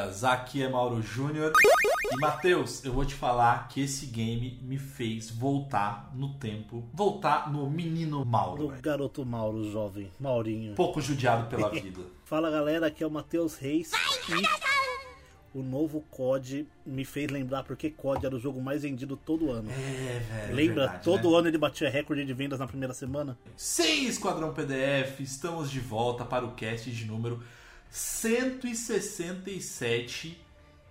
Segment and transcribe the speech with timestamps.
[0.00, 1.52] Toalhas, aqui é Mauro Júnior.
[2.12, 7.52] E Matheus, eu vou te falar que esse game me fez voltar no tempo, voltar
[7.52, 8.82] no menino Mauro, velho.
[8.82, 10.74] garoto Mauro, jovem, Maurinho.
[10.74, 12.00] Pouco judiado pela vida.
[12.24, 13.92] Fala galera, aqui é o Matheus Reis
[14.28, 19.50] e o novo COD me fez lembrar porque COD era o jogo mais vendido todo
[19.50, 19.70] ano.
[19.70, 20.54] É, velho.
[20.54, 20.82] Lembra?
[20.82, 21.38] verdade, todo né?
[21.38, 23.38] ano ele batia recorde de vendas na primeira semana.
[23.56, 27.40] Sim, Esquadrão PDF, estamos de volta para o cast de número
[27.90, 30.40] 167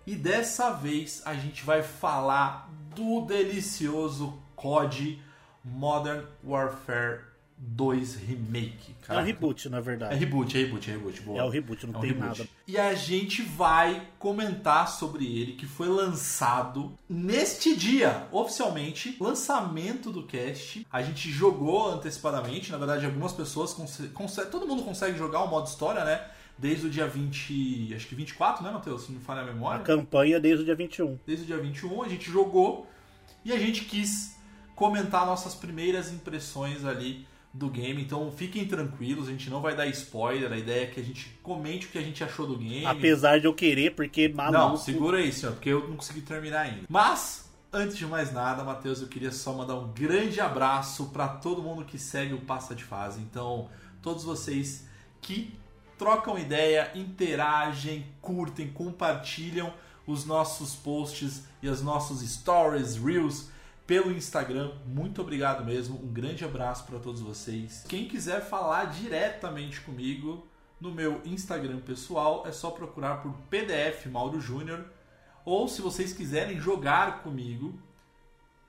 [0.06, 5.22] e dessa vez a gente vai falar do delicioso COD
[5.64, 7.22] Modern Warfare
[7.62, 8.96] 2 Remake.
[9.08, 10.16] É um reboot, na É verdade.
[10.16, 11.22] reboot, é reboot, é reboot.
[11.22, 11.40] Boa.
[11.40, 12.40] É o reboot, não É um tem reboot.
[12.40, 12.50] nada.
[12.66, 20.24] E a gente vai comentar sobre ele, que foi lançado neste dia, oficialmente, lançamento do
[20.24, 20.88] cast.
[20.90, 24.14] A gente jogou antecipadamente, na verdade, algumas pessoas conseguem.
[24.50, 26.26] todo mundo consegue jogar o modo história, né?
[26.60, 27.94] Desde o dia 20.
[27.96, 29.04] Acho que 24, né, Matheus?
[29.04, 29.84] Se não falha a A memória.
[29.84, 31.18] campanha desde o dia 21.
[31.26, 32.86] Desde o dia 21 a gente jogou
[33.46, 34.38] e a gente quis
[34.76, 38.02] comentar nossas primeiras impressões ali do game.
[38.02, 40.52] Então fiquem tranquilos, a gente não vai dar spoiler.
[40.52, 42.86] A ideia é que a gente comente o que a gente achou do game.
[42.86, 44.58] Apesar de eu querer, porque maluco.
[44.60, 46.82] Não, segura aí, senhor, porque eu não consegui terminar ainda.
[46.90, 51.62] Mas, antes de mais nada, Matheus, eu queria só mandar um grande abraço para todo
[51.62, 53.20] mundo que segue o Passa de Fase.
[53.22, 53.70] Então,
[54.02, 54.88] todos vocês
[55.22, 55.54] que
[56.00, 59.74] trocam ideia, interagem, curtem, compartilham
[60.08, 63.50] os nossos posts e os nossos stories, reels
[63.86, 64.72] pelo Instagram.
[64.88, 66.02] Muito obrigado mesmo.
[66.02, 67.86] Um grande abraço para todos vocês.
[67.88, 70.48] Quem quiser falar diretamente comigo
[70.80, 74.86] no meu Instagram pessoal, é só procurar por PDF Mauro Júnior.
[75.44, 77.78] Ou se vocês quiserem jogar comigo,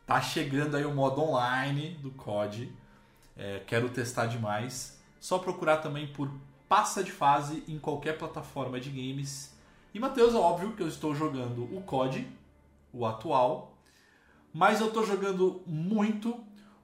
[0.05, 2.73] tá chegando aí o modo online do COD.
[3.37, 5.01] É, quero testar demais.
[5.21, 6.29] Só procurar também por
[6.70, 9.53] Passa de Fase em qualquer plataforma de games.
[9.92, 12.25] E Matheus, é óbvio que eu estou jogando o COD,
[12.92, 13.76] o atual.
[14.54, 16.38] Mas eu estou jogando muito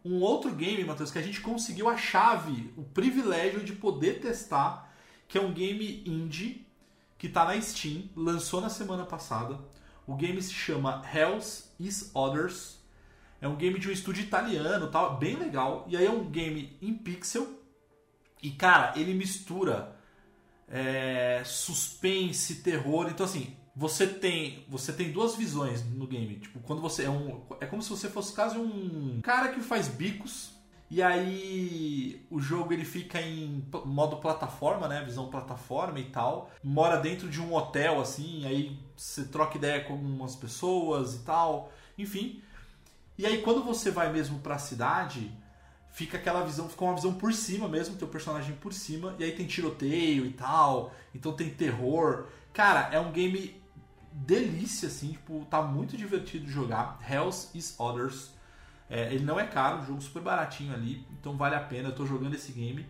[0.04, 4.92] um outro game, Matheus, que a gente conseguiu a chave, o privilégio de poder testar,
[5.28, 6.66] que é um game indie
[7.16, 9.56] que está na Steam, lançou na semana passada.
[10.04, 12.80] O game se chama Hells is Others.
[13.40, 15.86] É um game de um estúdio italiano, tal, bem legal.
[15.86, 17.64] E aí é um game em pixel.
[18.46, 19.96] E cara, ele mistura
[20.68, 23.08] é, suspense, terror.
[23.10, 26.36] Então assim, você tem você tem duas visões no game.
[26.36, 29.88] Tipo, quando você é um é como se você fosse quase um cara que faz
[29.88, 30.54] bicos.
[30.88, 35.02] E aí o jogo ele fica em modo plataforma, né?
[35.04, 36.48] Visão plataforma e tal.
[36.62, 41.72] Mora dentro de um hotel assim, aí você troca ideia com algumas pessoas e tal.
[41.98, 42.40] Enfim.
[43.18, 45.32] E aí quando você vai mesmo pra cidade,
[45.90, 49.32] fica aquela visão, fica uma visão por cima mesmo, teu personagem por cima, e aí
[49.32, 52.26] tem tiroteio e tal, então tem terror.
[52.52, 53.60] Cara, é um game
[54.12, 56.98] delícia, assim, tipo, tá muito divertido jogar.
[57.08, 58.30] Hells is Others.
[58.88, 61.88] É, ele não é caro, um jogo super baratinho ali, então vale a pena.
[61.88, 62.86] Eu tô jogando esse game.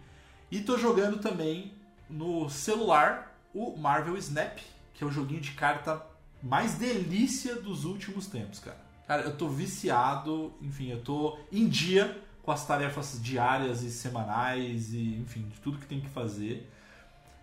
[0.51, 1.73] E tô jogando também
[2.09, 4.59] no celular o Marvel Snap,
[4.95, 6.05] que é o joguinho de carta
[6.43, 8.87] mais delícia dos últimos tempos, cara.
[9.07, 14.95] Cara, eu tô viciado, enfim, eu tô em dia com as tarefas diárias e semanais
[14.95, 16.71] e, enfim, de tudo que tem que fazer.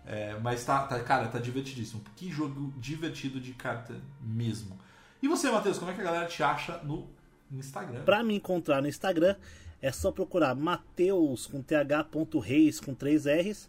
[0.06, 2.02] É, mas tá, tá, cara, tá divertidíssimo.
[2.16, 4.78] Que jogo divertido de carta mesmo.
[5.22, 7.06] E você, Matheus, como é que a galera te acha no
[7.52, 8.02] Instagram?
[8.04, 9.36] Pra me encontrar no Instagram,
[9.80, 13.68] é só procurar Mateus com th.reis com 3 R's.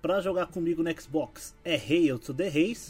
[0.00, 2.88] Pra jogar comigo no Xbox é Hail to the Reis.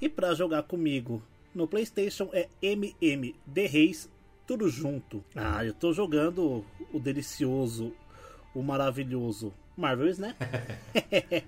[0.00, 1.22] E pra jogar comigo
[1.54, 4.08] no PlayStation é MM The Reis,
[4.46, 5.24] tudo junto.
[5.34, 7.92] Ah, eu tô jogando o delicioso,
[8.54, 10.36] o maravilhoso Marvel Snap.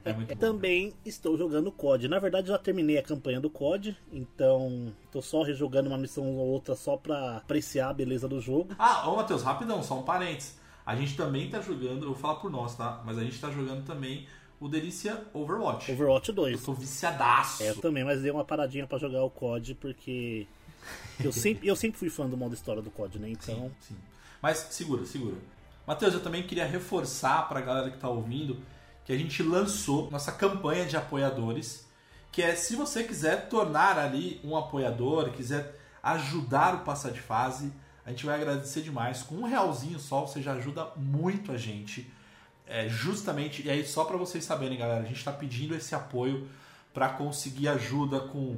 [0.04, 0.36] É muito bom.
[0.40, 2.08] Também estou jogando COD.
[2.08, 6.46] Na verdade, já terminei a campanha do COD, então tô só rejogando uma missão ou
[6.48, 8.74] outra só pra apreciar a beleza do jogo.
[8.78, 10.58] Ah, ô Matheus, rapidão, só um parênteses.
[10.84, 13.02] A gente também tá jogando, eu vou falar por nós, tá?
[13.04, 14.26] Mas a gente tá jogando também
[14.60, 15.90] o Delícia Overwatch.
[15.92, 16.64] Overwatch Eu 2.
[16.64, 17.62] tô viciadaço.
[17.62, 20.46] É, eu também, mas dei uma paradinha pra jogar o COD porque
[21.22, 23.30] eu sempre, eu sempre fui fã do modo história do COD, né?
[23.30, 23.96] Então, Sim, sim.
[24.42, 25.36] Mas segura, segura.
[25.86, 28.58] Matheus, eu também queria reforçar pra galera que tá ouvindo
[29.04, 31.86] que a gente lançou nossa campanha de apoiadores,
[32.32, 37.72] que é se você quiser tornar ali um apoiador, quiser ajudar o Passa de Fase,
[38.04, 39.22] a gente vai agradecer demais.
[39.22, 42.10] Com um realzinho só, você já ajuda muito a gente.
[42.66, 46.48] É, justamente, e aí só pra vocês saberem, galera, a gente tá pedindo esse apoio
[46.92, 48.56] pra conseguir ajuda com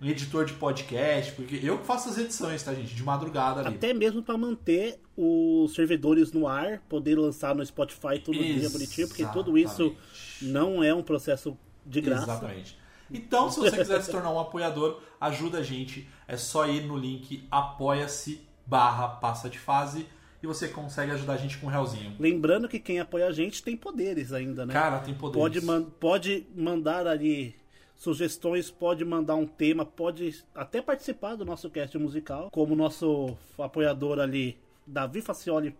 [0.00, 2.94] um editor de podcast, porque eu que faço as edições, tá, gente?
[2.94, 3.74] De madrugada ali.
[3.74, 9.08] até mesmo pra manter os servidores no ar, poder lançar no Spotify todo dia bonitinho,
[9.08, 9.98] porque tudo isso Exatamente.
[10.42, 12.24] não é um processo de graça.
[12.30, 12.78] Exatamente.
[13.10, 16.06] Então, se você quiser se tornar um apoiador, ajuda a gente.
[16.28, 20.06] É só ir no link apoia-se barra passa de fase
[20.42, 22.14] e você consegue ajudar a gente com um realzinho.
[22.20, 24.72] Lembrando que quem apoia a gente tem poderes ainda, né?
[24.74, 25.38] Cara, tem poder.
[25.38, 27.56] pode, man- pode mandar ali
[27.98, 34.20] sugestões, pode mandar um tema, pode até participar do nosso cast musical, como nosso apoiador
[34.20, 34.56] ali,
[34.86, 35.74] Davi Facioli,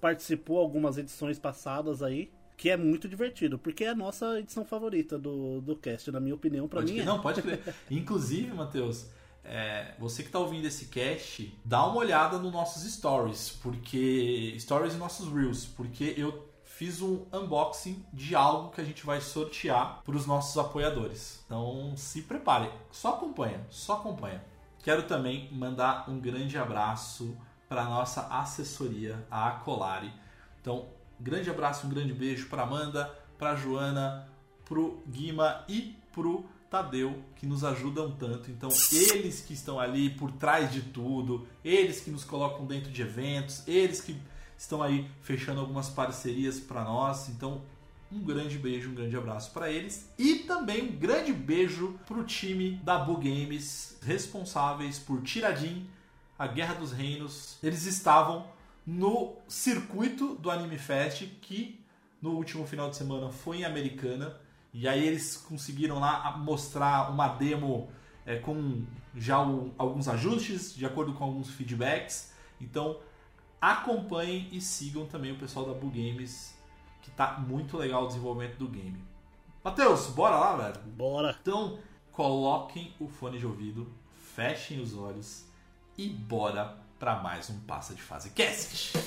[0.00, 5.18] participou algumas edições passadas aí, que é muito divertido, porque é a nossa edição favorita
[5.18, 7.00] do, do cast, na minha opinião, pra Pode mim.
[7.00, 7.04] é.
[7.04, 7.60] Não, pode crer.
[7.90, 9.06] Inclusive, Matheus,
[9.42, 14.54] é, você que tá ouvindo esse cast, dá uma olhada nos nossos stories, porque.
[14.60, 19.20] Stories e nossos reels, porque eu fiz um unboxing de algo que a gente vai
[19.20, 21.42] sortear para os nossos apoiadores.
[21.46, 24.42] Então se prepare, só acompanha, só acompanha.
[24.82, 27.36] Quero também mandar um grande abraço
[27.68, 30.12] para nossa assessoria, a Acolari.
[30.60, 30.86] Então,
[31.20, 33.06] grande abraço, um grande beijo para Amanda,
[33.38, 34.28] para Joana,
[34.64, 38.50] pro Guima e pro Tadeu, que nos ajudam tanto.
[38.50, 43.02] Então, eles que estão ali por trás de tudo, eles que nos colocam dentro de
[43.02, 44.20] eventos, eles que
[44.62, 47.28] estão aí fechando algumas parcerias para nós.
[47.28, 47.60] Então,
[48.12, 52.72] um grande beijo, um grande abraço para eles e também um grande beijo pro time
[52.84, 55.86] da Bu Games, responsáveis por Tiradim,
[56.38, 57.58] a Guerra dos Reinos.
[57.62, 58.46] Eles estavam
[58.86, 61.80] no circuito do Anime Fest, que
[62.20, 64.36] no último final de semana foi em Americana.
[64.72, 67.90] E aí eles conseguiram lá mostrar uma demo
[68.24, 68.84] é, com
[69.16, 72.30] já o- alguns ajustes, de acordo com alguns feedbacks.
[72.60, 72.98] Então
[73.62, 76.58] acompanhem e sigam também o pessoal da Bu Games,
[77.00, 79.00] que tá muito legal o desenvolvimento do game.
[79.62, 80.80] Matheus, bora lá, velho?
[80.96, 81.36] Bora!
[81.40, 81.78] Então,
[82.10, 83.88] coloquem o fone de ouvido,
[84.34, 85.44] fechem os olhos
[85.96, 88.98] e bora para mais um Passa de Fase Cast.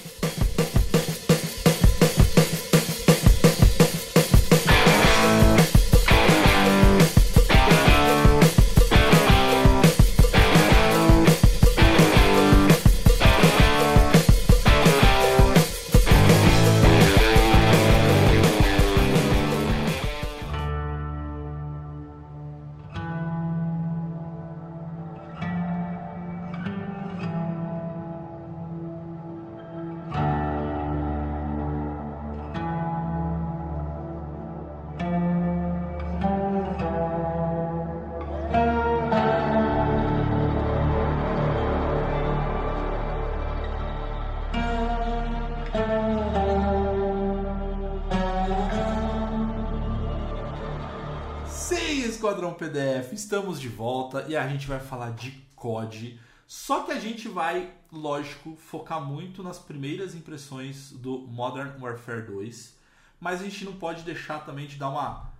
[52.65, 56.19] PDF, estamos de volta e a gente vai falar de COD.
[56.47, 62.75] Só que a gente vai, lógico, focar muito nas primeiras impressões do Modern Warfare 2.
[63.19, 65.31] Mas a gente não pode deixar também de dar uma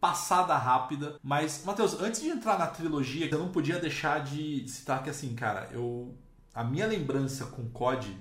[0.00, 1.18] passada rápida.
[1.22, 5.34] Mas, Matheus, antes de entrar na trilogia, eu não podia deixar de citar que, assim,
[5.34, 6.12] cara, eu.
[6.52, 8.16] A minha lembrança com COD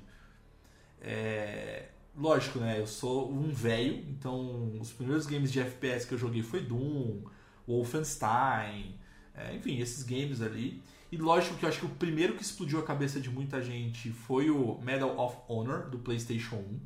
[1.02, 1.90] é.
[2.16, 2.80] Lógico, né?
[2.80, 7.24] Eu sou um velho, então os primeiros games de FPS que eu joguei foi Doom,
[7.68, 8.96] Wolfenstein,
[9.36, 10.82] é, enfim, esses games ali.
[11.12, 14.10] E lógico que eu acho que o primeiro que explodiu a cabeça de muita gente
[14.12, 16.80] foi o Medal of Honor do PlayStation 1,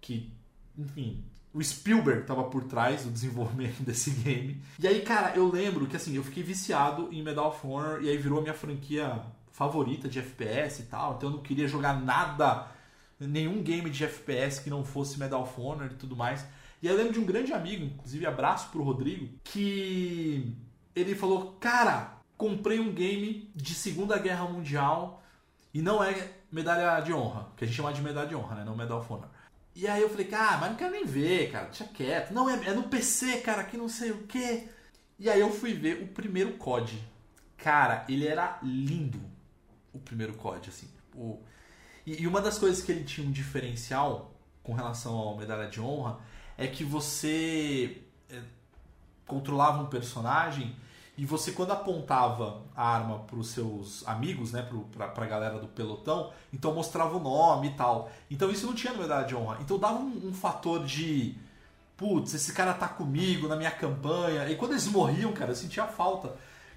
[0.00, 0.32] que,
[0.78, 1.22] enfim,
[1.52, 4.60] o Spielberg estava por trás do desenvolvimento desse game.
[4.78, 8.08] E aí, cara, eu lembro que assim, eu fiquei viciado em Medal of Honor e
[8.08, 9.22] aí virou a minha franquia
[9.52, 12.66] favorita de FPS e tal, então eu não queria jogar nada
[13.20, 16.44] nenhum game de FPS que não fosse Medal of Honor e tudo mais.
[16.84, 20.54] E eu lembro de um grande amigo, inclusive abraço pro Rodrigo, que
[20.94, 25.22] ele falou: Cara, comprei um game de Segunda Guerra Mundial
[25.72, 28.64] e não é medalha de honra, que a gente chama de medalha de honra, né?
[28.66, 29.30] Não Medal of Honor.
[29.74, 32.34] E aí eu falei, cara, mas não quero nem ver, cara, deixa quieto.
[32.34, 34.68] Não, é, é no PC, cara, que não sei o quê.
[35.18, 37.02] E aí eu fui ver o primeiro COD.
[37.56, 39.22] Cara, ele era lindo,
[39.90, 40.90] o primeiro COD, assim.
[41.14, 41.40] O...
[42.04, 45.80] E, e uma das coisas que ele tinha um diferencial com relação ao medalha de
[45.80, 46.20] honra
[46.56, 48.40] é que você é,
[49.26, 50.76] controlava um personagem
[51.16, 55.68] e você quando apontava a arma para os seus amigos, né, para a galera do
[55.68, 58.10] pelotão, então mostrava o nome e tal.
[58.28, 59.58] Então isso não tinha no medalha de honra.
[59.60, 61.36] Então dava um, um fator de
[61.96, 64.48] putz, esse cara tá comigo na minha campanha.
[64.50, 66.34] E quando eles morriam, cara, eu sentia falta.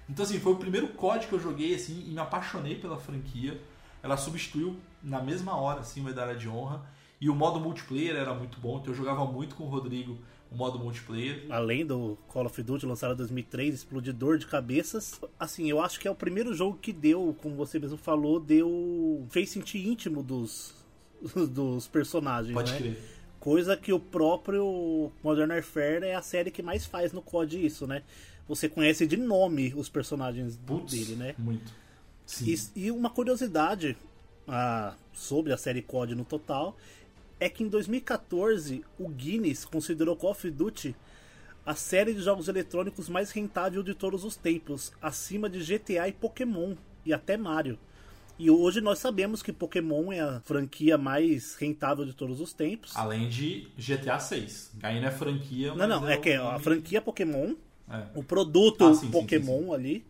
[0.08, 3.60] Então assim, foi o primeiro código que eu joguei assim e me apaixonei pela franquia.
[4.02, 6.80] Ela substituiu na mesma hora assim, medalha de honra.
[7.20, 10.18] E o modo multiplayer era muito bom, então eu jogava muito com o Rodrigo
[10.50, 11.44] o modo multiplayer.
[11.50, 15.20] Além do Call of Duty lançado em 2003, explodidor de cabeças.
[15.38, 19.26] Assim, eu acho que é o primeiro jogo que deu, como você mesmo falou, deu
[19.30, 20.74] fez sentir íntimo dos
[21.50, 22.78] dos personagens, Pode né?
[22.78, 23.02] crer.
[23.38, 27.86] Coisa que o próprio Modern Warfare é a série que mais faz no COD isso,
[27.86, 28.02] né?
[28.48, 31.34] Você conhece de nome os personagens Putz, dele, né?
[31.38, 31.72] Muito.
[32.26, 32.54] Sim.
[32.74, 33.96] E, e uma curiosidade
[34.46, 36.76] ah, sobre a série COD no total
[37.40, 40.94] é que em 2014 o Guinness considerou Call of Duty
[41.64, 46.12] a série de jogos eletrônicos mais rentável de todos os tempos, acima de GTA e
[46.12, 47.78] Pokémon e até Mario.
[48.38, 52.96] E hoje nós sabemos que Pokémon é a franquia mais rentável de todos os tempos.
[52.96, 54.72] Além de GTA 6.
[54.82, 57.54] Aí não é franquia, não, não, é o que a nome- franquia Pokémon,
[57.90, 58.06] É.
[58.14, 59.74] o produto Ah, sim, sim, Pokémon sim, sim.
[59.74, 60.06] ali,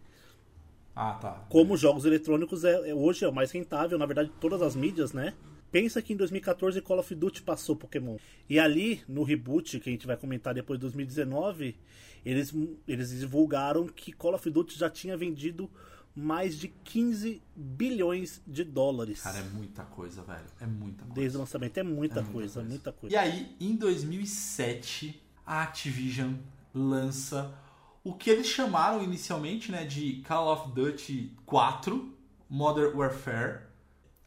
[0.94, 1.44] Ah, tá.
[1.48, 5.12] como jogos eletrônicos é, é- hoje é o mais rentável, na verdade, todas as mídias,
[5.12, 5.32] né?
[5.70, 8.16] Pensa que em 2014 Call of Duty passou Pokémon.
[8.48, 11.76] E ali, no reboot, que a gente vai comentar depois de 2019,
[12.24, 12.54] eles,
[12.86, 15.70] eles divulgaram que Call of Duty já tinha vendido
[16.14, 19.22] mais de 15 bilhões de dólares.
[19.22, 20.46] Cara, é muita coisa, velho.
[20.60, 21.14] É muita coisa.
[21.14, 21.78] Desde o lançamento.
[21.78, 22.68] É muita, É muita coisa, coisa.
[22.68, 23.14] muita coisa.
[23.14, 26.34] E aí, em 2007, a Activision
[26.74, 27.54] lança
[28.02, 32.14] o que eles chamaram inicialmente né, de Call of Duty 4
[32.48, 33.67] Modern Warfare.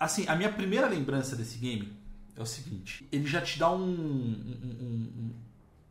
[0.01, 1.93] Assim, a minha primeira lembrança desse game
[2.35, 5.33] é o seguinte: ele já te dá um, um,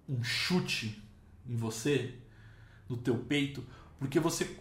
[0.09, 1.01] um- um- chute
[1.49, 2.15] em você,
[2.89, 3.65] no teu peito,
[4.01, 4.57] porque você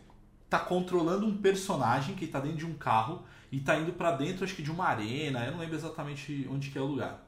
[0.49, 4.43] tá controlando um personagem que tá dentro de um carro e tá indo pra dentro,
[4.45, 7.25] acho que de uma arena, eu não lembro exatamente onde que é o lugar.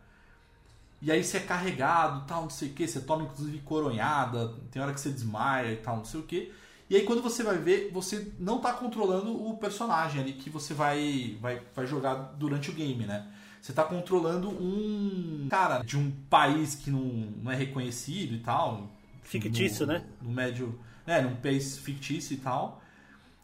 [1.02, 4.82] E aí você é carregado, tal, não sei o que, você toma inclusive coronhada, tem
[4.82, 6.54] hora que você desmaia e tal, não sei o que.
[6.92, 10.74] E aí quando você vai ver, você não tá controlando o personagem ali que você
[10.74, 13.28] vai, vai, vai jogar durante o game, né?
[13.62, 18.90] Você tá controlando um cara de um país que não, não é reconhecido e tal.
[19.24, 20.04] Fictício, no- né?
[20.22, 20.78] No médio.
[21.08, 22.82] É, num país fictício e tal.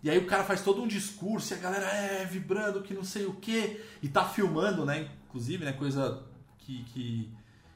[0.04, 3.06] E aí o cara faz todo um discurso e a galera é vibrando que não
[3.06, 5.08] sei o que e tá filmando, né?
[5.30, 5.72] Inclusive, né?
[5.72, 6.22] Coisa
[6.60, 7.30] que, que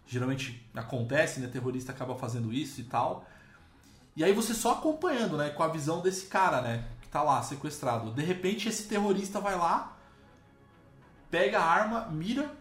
[0.06, 1.48] geralmente acontece, né?
[1.48, 3.26] Terrorista acaba fazendo isso e tal.
[4.16, 5.50] E aí você só acompanhando, né?
[5.50, 6.86] Com a visão desse cara, né?
[7.02, 8.12] Que tá lá sequestrado.
[8.12, 9.98] De repente esse terrorista vai lá,
[11.30, 12.52] pega a arma, mira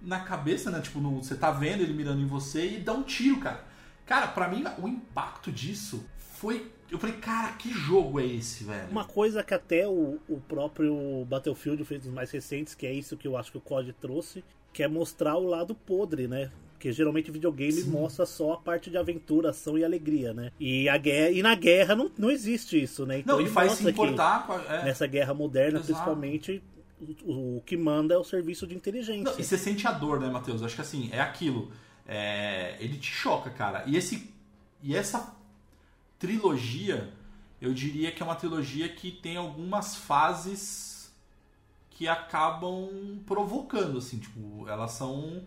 [0.00, 0.80] na cabeça, né?
[0.80, 3.64] Tipo, no- você tá vendo ele mirando em você e dá um tiro, cara.
[4.04, 6.04] Cara, pra mim o impacto disso
[6.38, 6.72] foi.
[6.90, 8.88] Eu falei, cara, que jogo é esse, velho?
[8.90, 13.16] Uma coisa que até o, o próprio Battlefield fez dos mais recentes, que é isso
[13.16, 16.50] que eu acho que o COD trouxe, que é mostrar o lado podre, né?
[16.72, 20.52] Porque geralmente videogame mostra só a parte de aventura, ação e alegria, né?
[20.60, 23.20] E, a guerra, e na guerra não, não existe isso, né?
[23.20, 24.62] Então Não, e ele faz se que importar com a.
[24.68, 24.84] é.
[24.84, 25.86] nessa guerra moderna, Exato.
[25.86, 26.62] principalmente,
[27.24, 29.24] o, o que manda é o serviço de inteligência.
[29.32, 30.62] Não, e você sente a dor, né, Matheus?
[30.62, 31.72] Acho que assim, é aquilo.
[32.06, 33.82] É, ele te choca, cara.
[33.86, 34.30] E, esse,
[34.82, 35.34] e essa
[36.18, 37.12] trilogia,
[37.60, 41.12] eu diria que é uma trilogia que tem algumas fases
[41.90, 45.42] que acabam provocando, assim, tipo, elas são.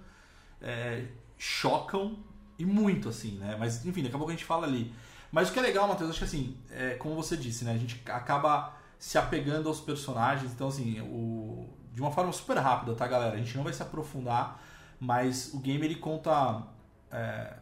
[0.61, 1.05] é,
[1.37, 2.17] chocam
[2.57, 3.55] e muito, assim, né?
[3.57, 4.93] Mas, enfim, daqui a pouco a gente fala ali.
[5.31, 7.71] Mas o que é legal, Matheus, acho que assim, é, como você disse, né?
[7.71, 12.93] A gente acaba se apegando aos personagens, então, assim, o, de uma forma super rápida,
[12.95, 13.35] tá, galera?
[13.35, 14.61] A gente não vai se aprofundar,
[14.99, 16.63] mas o game ele conta
[17.11, 17.53] é,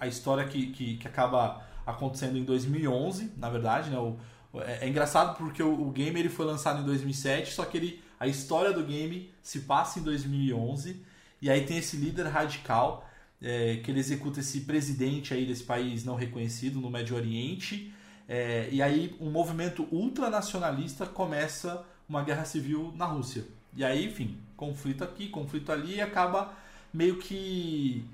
[0.00, 3.98] a história que, que, que acaba acontecendo em 2011, na verdade, né?
[3.98, 4.16] O,
[4.60, 8.02] é, é engraçado porque o, o game ele foi lançado em 2007, só que ele,
[8.18, 11.02] a história do game se passa em 2011
[11.42, 13.08] e aí tem esse líder radical
[13.42, 17.92] é, que ele executa esse presidente aí desse país não reconhecido no Médio Oriente
[18.28, 23.44] é, e aí um movimento ultranacionalista começa uma guerra civil na Rússia.
[23.76, 26.52] E aí, enfim, conflito aqui, conflito ali e acaba
[26.92, 28.04] meio que,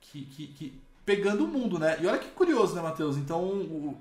[0.00, 1.98] que, que- que pegando o mundo, né?
[2.00, 3.16] E olha que curioso, né, Matheus?
[3.16, 3.98] Então, o-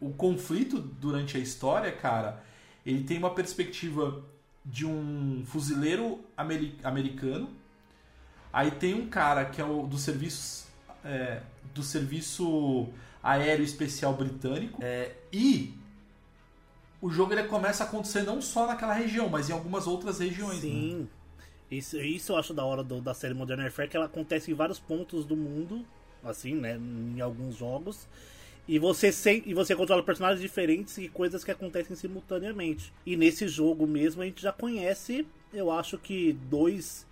[0.00, 2.42] o conflito durante a história, cara,
[2.84, 4.22] ele tem uma perspectiva
[4.64, 7.48] de um fuzileiro ameri- americano.
[8.52, 10.64] Aí tem um cara que é o do serviço
[11.06, 11.42] é,
[11.74, 12.88] do serviço
[13.22, 14.82] aéreo especial britânico.
[14.82, 15.74] É, e
[17.00, 20.62] o jogo ele começa a acontecer não só naquela região, mas em algumas outras regiões.
[20.64, 20.70] né?
[20.70, 21.08] Sim.
[21.70, 24.54] Isso, isso eu acho da hora do- da série Modern Warfare, que ela acontece em
[24.54, 25.84] vários pontos do mundo,
[26.26, 26.76] assim, né?
[26.76, 28.06] Em alguns jogos.
[28.66, 32.92] E você, sem, e você controla personagens diferentes e coisas que acontecem simultaneamente.
[33.04, 37.06] E nesse jogo mesmo a gente já conhece, eu acho que dois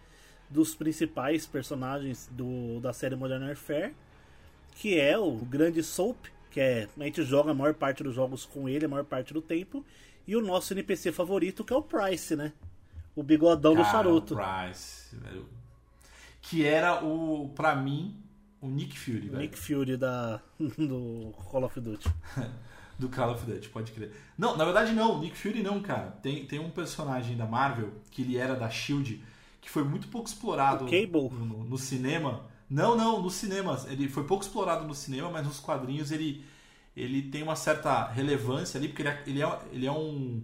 [0.49, 3.95] dos principais personagens do, da série Modern Warfare,
[4.75, 6.17] que é o grande Soap,
[6.51, 9.33] que é, a gente joga a maior parte dos jogos com ele, a maior parte
[9.33, 9.85] do tempo,
[10.27, 12.53] e o nosso NPC favorito, que é o Price, né?
[13.17, 14.35] O bigodão do Cara, charuto.
[14.35, 15.47] o Price, velho.
[16.41, 18.17] Que era o, pra mim,
[18.63, 19.39] o Nick Fury, velho.
[19.43, 22.09] Nick Fury da, do Call of Duty.
[22.99, 24.13] Do Call of Duty, pode crer.
[24.39, 26.11] Não, na verdade não, Nick Fury não, cara.
[26.23, 29.21] Tem, tem um personagem da Marvel, que ele era da SHIELD,
[29.61, 30.87] que foi muito pouco explorado?
[31.31, 32.45] No, no- no cinema.
[32.71, 33.83] Não, não, no cinema.
[33.89, 36.45] Ele foi pouco explorado no cinema, mas nos quadrinhos ele,
[36.97, 40.43] ele tem uma certa relevância ali, porque ele é, ele é, ele é um,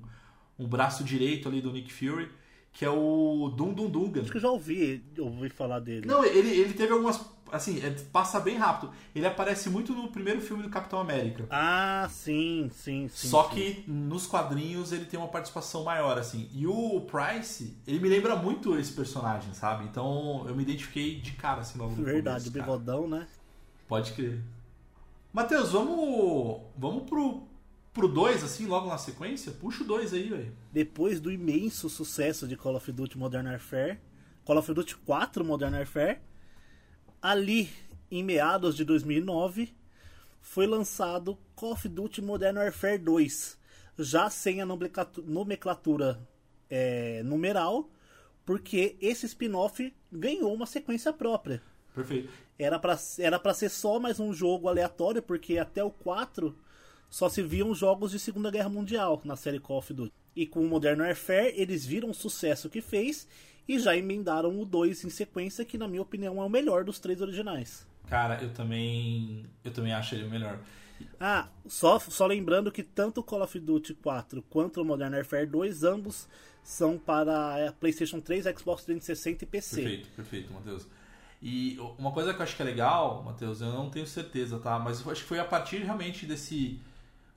[0.58, 2.28] um braço direito ali do Nick Fury,
[2.78, 4.20] que é o Dum Dum Dugan.
[4.20, 6.06] Acho que eu já ouvi, ouvi falar dele.
[6.06, 7.20] Não, ele, ele teve algumas.
[7.50, 8.92] Assim, é, passa bem rápido.
[9.12, 11.44] Ele aparece muito no primeiro filme do Capitão América.
[11.50, 13.28] Ah, sim, sim, sim.
[13.28, 13.54] Só sim.
[13.56, 16.48] que nos quadrinhos ele tem uma participação maior, assim.
[16.54, 19.84] E o Price, ele me lembra muito esse personagem, sabe?
[19.86, 23.26] Então eu me identifiquei de cara, assim, logo no Verdade, começo, o bigodão, né?
[23.88, 24.40] Pode crer.
[25.32, 26.60] Matheus, vamos.
[26.76, 27.47] Vamos pro.
[27.92, 29.50] Pro 2, assim, logo na sequência?
[29.52, 30.52] Puxa o 2 aí, velho.
[30.72, 33.98] Depois do imenso sucesso de Call of Duty Modern Warfare,
[34.44, 36.20] Call of Duty 4 Modern Warfare,
[37.20, 37.68] ali
[38.10, 39.74] em meados de 2009
[40.40, 43.58] foi lançado Call of Duty Modern Warfare 2,
[43.98, 46.20] já sem a nomenclatu- nomenclatura
[46.70, 47.90] é, numeral,
[48.46, 51.60] porque esse spin-off ganhou uma sequência própria.
[51.94, 52.30] Perfeito.
[52.58, 56.56] Era pra, era pra ser só mais um jogo aleatório, porque até o 4
[57.10, 60.12] só se viam jogos de Segunda Guerra Mundial na série Call of Duty.
[60.36, 63.26] E com o Modern Warfare, eles viram o sucesso que fez
[63.66, 66.98] e já emendaram o 2 em sequência, que na minha opinião é o melhor dos
[66.98, 67.86] três originais.
[68.08, 69.44] Cara, eu também.
[69.62, 70.58] Eu também acho ele o melhor.
[71.20, 75.46] Ah, só, só lembrando que tanto o Call of Duty 4 quanto o Modern Warfare
[75.46, 76.28] 2, ambos
[76.62, 79.76] são para a PlayStation 3, Xbox 360 e PC.
[79.76, 80.86] Perfeito, perfeito, Matheus.
[81.40, 84.78] E uma coisa que eu acho que é legal, Matheus, eu não tenho certeza, tá?
[84.78, 86.80] Mas eu acho que foi a partir realmente desse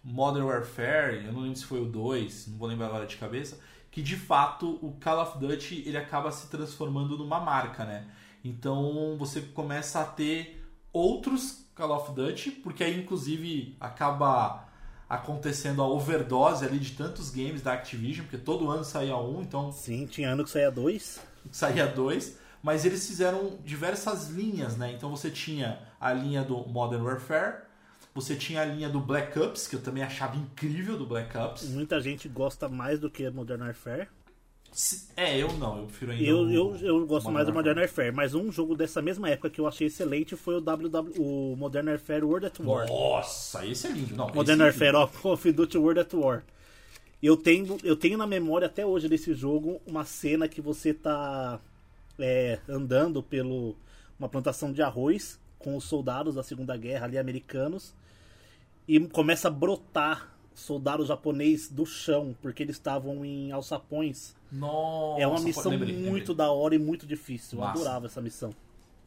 [0.04, 3.60] Modern Warfare, eu não lembro se foi o 2, não vou lembrar agora de cabeça,
[3.92, 8.08] que de fato o Call of Duty ele acaba se transformando numa marca, né?
[8.44, 14.68] Então você começa a ter outros Call of Duty, porque aí inclusive acaba
[15.08, 19.72] acontecendo a overdose ali de tantos games da Activision, porque todo ano saía um, então
[19.72, 21.20] Sim, tinha ano que saía dois.
[21.52, 24.94] saía dois, mas eles fizeram diversas linhas, né?
[24.94, 27.64] Então você tinha a linha do Modern Warfare,
[28.14, 31.70] você tinha a linha do Black Ops, que eu também achava incrível do Black Ops.
[31.70, 34.08] Muita gente gosta mais do que Modern Warfare.
[35.18, 38.08] É, eu não, eu prefiro ainda Eu, o eu, eu gosto mais do Modern Warfare.
[38.08, 41.56] Warfare, mas um jogo dessa mesma época que eu achei excelente foi o WW, o
[41.58, 42.88] Modern Warfare World at War.
[42.88, 44.16] Nossa, esse é lindo.
[44.16, 46.44] Não, Modern é Warfare, ó, Call of Duty World at War.
[47.22, 51.60] Eu tenho, eu tenho na memória até hoje desse jogo uma cena que você tá
[52.18, 53.76] é, andando pelo
[54.18, 57.94] uma plantação de arroz com os soldados da Segunda Guerra ali americanos
[58.88, 64.36] e começa a brotar soldados japonês do chão porque eles estavam em alçapões.
[64.52, 66.10] Nossa, é uma missão lembrei, lembrei.
[66.10, 67.58] muito da hora e muito difícil.
[67.58, 67.80] Eu Massa.
[67.82, 68.54] adorava essa missão.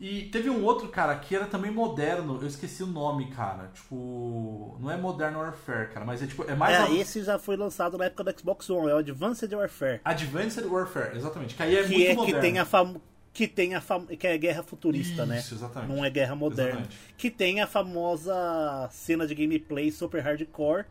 [0.00, 3.70] E teve um outro, cara, que era também moderno, eu esqueci o nome, cara.
[3.72, 7.38] Tipo, não é Modern Warfare, cara, mas é tipo, é mais É, a- esse já
[7.38, 10.00] foi lançado na época do Xbox One, é o Advanced Warfare.
[10.04, 11.54] Advanced Warfare, exatamente.
[11.54, 12.34] Que aí é que muito é moderno.
[12.34, 12.96] que tem a fam...
[13.34, 14.06] que tem a fam...
[14.06, 15.40] que é guerra futurista, né?
[15.40, 15.92] Isso, exatamente.
[15.92, 16.80] Não é guerra moderna.
[16.80, 16.98] Exatamente.
[17.18, 20.84] Que tem a famosa cena de gameplay super hardcore,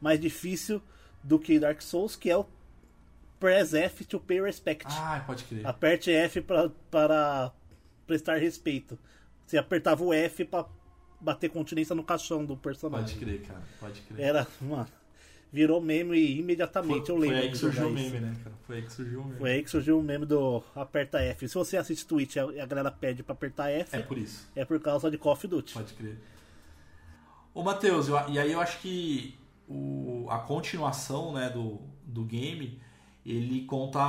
[0.00, 0.82] mais difícil
[1.22, 2.46] do que Dark Souls, que é o
[3.38, 4.86] Press F to pay respect.
[4.88, 5.66] Ah, pode crer.
[5.66, 7.52] Aperte F pra, para
[8.06, 8.98] prestar respeito.
[9.46, 10.64] Você apertava o F pra
[11.20, 13.14] bater continência no caixão do personagem.
[13.14, 13.62] Pode crer, cara.
[13.78, 14.20] Pode crer.
[14.20, 14.88] Era, mano,
[15.52, 18.56] virou meme imediatamente, foi, eu lembro foi aí que surgiu o meme, né, cara?
[18.66, 19.38] Foi aí que surgiu o meme.
[19.38, 21.48] Foi aí que surgiu o meme do aperta F.
[21.48, 24.48] Se você assiste Twitch e a a galera pede pra apertar F, É por isso.
[24.54, 25.74] é por causa de Call of Duty.
[25.74, 26.18] Pode crer.
[27.52, 29.36] Ô, Matheus, eu- e aí eu acho que
[29.68, 32.80] o, a continuação né, do, do game,
[33.26, 34.00] ele conta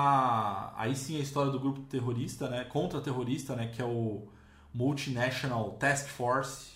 [0.78, 2.64] aí sim a história do grupo terrorista, né?
[2.66, 3.68] Contra-terrorista, né?
[3.74, 4.28] Que é o
[4.74, 6.72] Multinational Task Force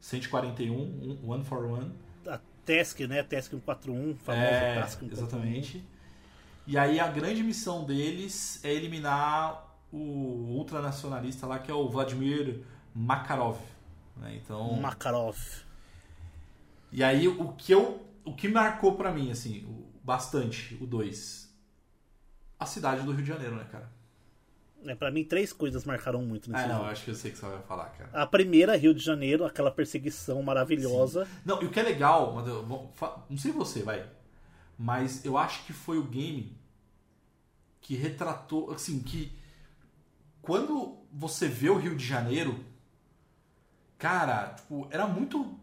[0.00, 1.92] 141, um- One for One.
[2.76, 3.22] Task, né?
[3.22, 5.12] Task 141, famoso É, Task 141.
[5.12, 5.84] exatamente.
[6.66, 12.62] E aí a grande missão deles é eliminar o ultranacionalista lá, que é o Vladimir
[12.94, 13.58] Makarov.
[14.16, 14.38] né?
[14.42, 15.38] Então, Makarov.
[16.92, 19.66] E aí o que eu o que marcou pra mim assim,
[20.04, 21.48] bastante, o 2,
[22.58, 23.90] a cidade do Rio de Janeiro, né, cara?
[24.86, 27.38] É, pra mim, três coisas marcaram muito nesse Ah, não, acho que eu sei que
[27.38, 28.10] você vai falar, cara.
[28.12, 31.26] A primeira, Rio de Janeiro, aquela perseguição maravilhosa.
[31.44, 32.34] Não, e o que é legal,
[33.28, 34.08] não sei você, vai,
[34.78, 36.56] mas eu acho que foi o game
[37.80, 39.32] que retratou, assim, que
[40.42, 42.64] quando você vê o Rio de Janeiro,
[43.98, 45.58] cara, tipo, era muito.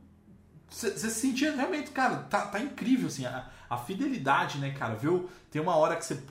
[0.69, 4.95] Você você sentia realmente, cara, tá, tá incrível, assim, a, a fidelidade, né, cara?
[4.95, 5.30] Viu?
[5.49, 6.21] Tem uma hora que você,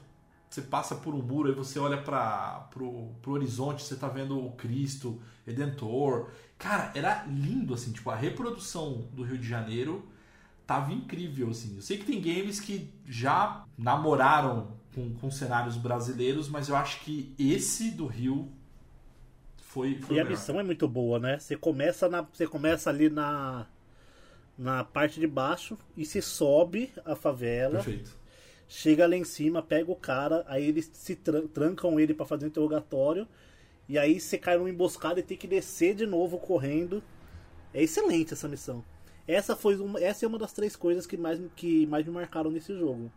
[0.54, 4.38] você passa por um muro, aí você olha para pro, pro horizonte, você tá vendo
[4.38, 6.30] o Cristo, Redentor.
[6.56, 10.08] Cara, era lindo, assim, tipo, a reprodução do Rio de Janeiro
[10.64, 11.74] tava incrível, assim.
[11.74, 17.00] Eu sei que tem games que já namoraram com, com cenários brasileiros, mas eu acho
[17.00, 18.52] que esse do Rio
[19.56, 21.36] foi, foi E a missão é muito boa, né?
[21.40, 23.66] Você começa, na, você começa ali na,
[24.56, 28.23] na parte de baixo e você sobe a favela, Perfeito.
[28.68, 32.46] Chega lá em cima, pega o cara, aí eles se tran- trancam ele pra fazer
[32.46, 33.28] um interrogatório,
[33.88, 37.02] e aí você cai numa emboscada e tem que descer de novo correndo.
[37.74, 38.84] É excelente essa missão.
[39.26, 42.50] Essa foi uma, essa é uma das três coisas que mais, que mais me marcaram
[42.50, 43.10] nesse jogo.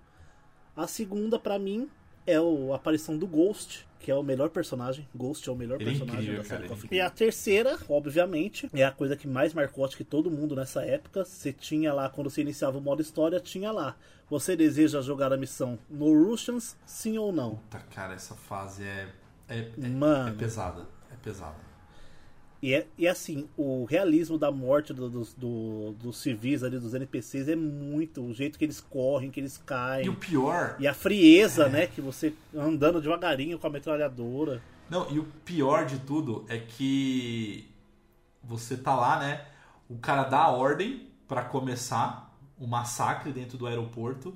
[0.75, 1.89] A segunda, pra mim,
[2.27, 5.07] é o- a aparição do Ghost, que é o melhor personagem.
[5.15, 6.95] Ghost é o melhor Ele é personagem incrível, da série ele é.
[6.95, 10.83] E a terceira, obviamente, é a coisa que mais marcou acho que todo mundo nessa
[10.83, 11.25] época.
[11.25, 13.95] Você tinha lá, quando você iniciava o modo história, tinha lá.
[14.29, 17.55] Você deseja jogar a missão no Russians, sim ou não?
[17.55, 19.09] Puta, cara, essa fase é,
[19.47, 20.29] é, é, Mano.
[20.29, 20.85] é pesada.
[21.11, 21.55] É pesada.
[22.61, 26.93] E, é, e assim, o realismo da morte do- dos, do- dos civis ali, dos
[26.95, 28.23] NPCs, é muito.
[28.23, 30.05] O jeito que eles correm, que eles caem.
[30.07, 30.75] E o pior.
[30.79, 31.85] E a frieza, né?
[31.87, 34.61] Que você andando devagarinho com a metralhadora.
[34.89, 37.67] Não, e o pior de tudo é que
[38.43, 39.45] você tá lá, né?
[39.89, 44.33] O cara dá a ordem pra começar o massacre dentro do aeroporto.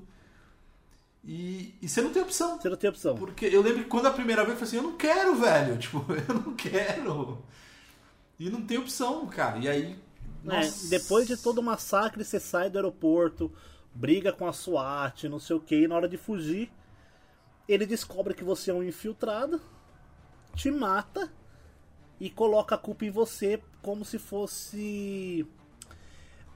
[1.24, 2.60] E, e você não tem opção.
[2.60, 3.16] Você não tem opção.
[3.16, 5.78] Porque eu lembro que quando a primeira vez eu falei assim, eu não quero, velho.
[5.80, 7.44] Tipo, eu não quero.
[8.42, 9.60] E não tem opção, cara.
[9.60, 9.96] E aí.
[10.48, 13.52] É, depois de todo o massacre, você sai do aeroporto,
[13.94, 16.72] briga com a SWAT, não sei o que, e na hora de fugir,
[17.68, 19.62] ele descobre que você é um infiltrado,
[20.56, 21.32] te mata
[22.20, 25.46] e coloca a culpa em você como se fosse.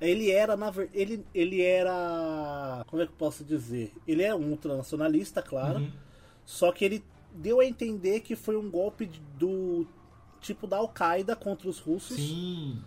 [0.01, 0.89] Ele era, na ver...
[0.91, 2.83] ele, ele era.
[2.87, 3.93] Como é que eu posso dizer?
[4.07, 5.81] Ele é um ultranacionalista, claro.
[5.81, 5.91] Uhum.
[6.43, 9.05] Só que ele deu a entender que foi um golpe
[9.37, 9.85] do
[10.45, 12.15] tipo da Al-Qaeda contra os russos.
[12.17, 12.81] Sim.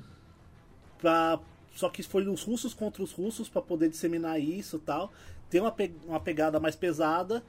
[0.99, 1.39] Pra...
[1.75, 5.13] Só que foi os russos contra os russos para poder disseminar isso e tal.
[5.49, 7.43] Tem uma, pe- uma pegada mais pesada.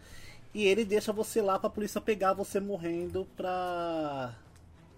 [0.54, 4.36] E ele deixa você lá pra polícia pegar você morrendo pra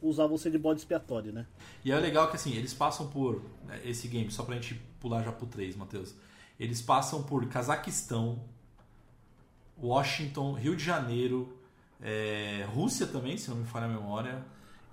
[0.01, 1.45] usar você de bode expiatório, né?
[1.85, 3.41] E é legal que assim, eles passam por.
[3.67, 6.13] né, Esse game, só pra gente pular já pro 3, Matheus.
[6.59, 8.39] Eles passam por Cazaquistão,
[9.81, 11.57] Washington, Rio de Janeiro,
[12.01, 14.43] é, Rússia também, se não me falha a memória.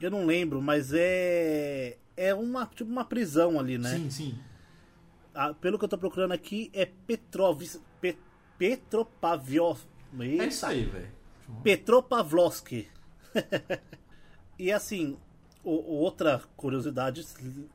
[0.01, 1.97] Eu não lembro, mas é.
[2.17, 3.97] É uma, tipo uma prisão ali, né?
[3.97, 4.39] Sim, sim.
[5.35, 7.63] Ah, pelo que eu tô procurando aqui, é Petrov...
[8.01, 8.17] Pe...
[8.59, 9.79] Petropavlov...
[10.41, 11.13] É isso aí, velho.
[11.63, 12.73] Petropavlovsk.
[14.59, 15.17] e assim,
[15.63, 17.25] o- outra curiosidade,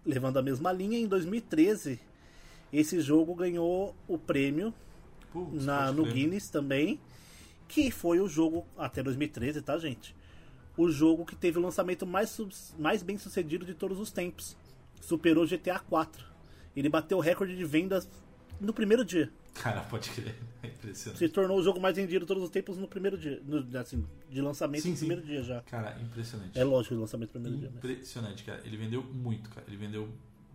[0.06, 2.00] levando a mesma linha, em 2013,
[2.72, 4.74] esse jogo ganhou o prêmio
[5.32, 6.04] Putz, na, no.
[6.04, 7.00] Guinness também,
[7.68, 10.14] que foi o jogo, até 2013, tá, gente?
[10.76, 12.40] O jogo que teve o lançamento mais,
[12.80, 14.56] mais bem sucedido de todos os tempos.
[15.02, 16.26] Superou GTA 4.
[16.76, 18.10] Ele bateu o recorde de vendas
[18.60, 19.32] no primeiro dia.
[19.54, 20.36] Cara, pode crer.
[20.64, 21.20] É impressionante.
[21.20, 23.42] Se tornou o jogo mais vendido de todos os tempos no primeiro dia.
[23.46, 25.06] No, assim, de lançamento Sim, no sim.
[25.08, 25.62] primeiro dia já.
[25.64, 26.58] Cara, impressionante.
[26.58, 27.70] É lógico, o lançamento no primeiro dia.
[27.70, 27.76] Né?
[27.78, 28.62] Impressionante, cara.
[28.66, 29.66] Ele vendeu muito, cara.
[29.68, 30.08] Ele vendeu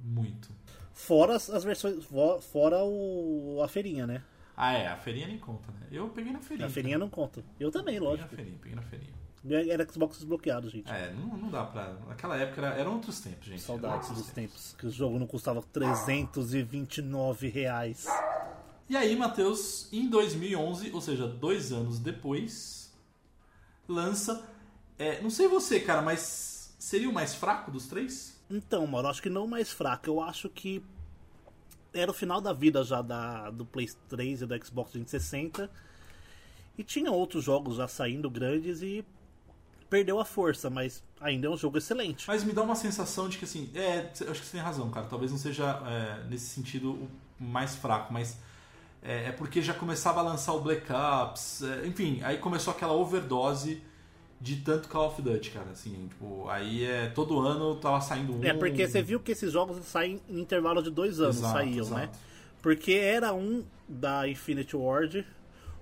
[0.03, 0.49] muito.
[0.95, 2.03] Fora as, as versões.
[2.07, 4.23] fo- Fora o, a feirinha, né?
[4.57, 4.87] Ah, é.
[4.89, 5.87] A feirinha nem conta, né?
[5.93, 6.67] Eu peguei na feirinha.
[6.67, 7.45] A feirinha não conta.
[7.61, 8.31] Eu também, Peguei lógico.
[8.31, 9.13] na feirinha, peguei na feirinha.
[9.55, 10.91] Era Xbox desbloqueado, gente.
[10.91, 11.95] É, não, não dá pra.
[12.09, 13.63] Naquela época era, eram outros tempos, gente.
[13.63, 14.75] Saudades dos tempos.
[14.79, 18.07] Que o jogo não custava 329 reais.
[18.89, 22.93] E aí, Matheus, em 2011, ou seja, dois anos depois,
[23.87, 24.49] lança.
[24.99, 28.39] é, não sei você, cara, mas seria o mais fraco dos três?
[28.51, 30.07] Então, mano, acho que não o mais fraco.
[30.09, 30.83] Eu acho que
[31.93, 35.71] era o final da vida já da, do Play 3 e do Xbox 360.
[36.79, 39.05] E tinha outros jogos já saindo grandes e
[39.89, 42.27] perdeu a força, mas ainda é um jogo excelente.
[42.29, 45.07] Mas me dá uma sensação de que, assim, é, acho que você tem razão, cara.
[45.07, 48.39] Talvez não seja, é, nesse sentido, o mais fraco, mas
[49.03, 52.93] é, é porque já começava a lançar o Black Ops, é, enfim, aí começou aquela
[52.93, 53.83] overdose
[54.41, 58.45] de tanto Call of Duty, cara, assim, tipo, aí é todo ano tava saindo um.
[58.45, 61.87] É porque você viu que esses jogos saem em intervalo de dois anos, Exato, saíam,
[61.87, 62.01] exato.
[62.01, 62.11] né?
[62.63, 65.27] Porque era um da Infinity Ward,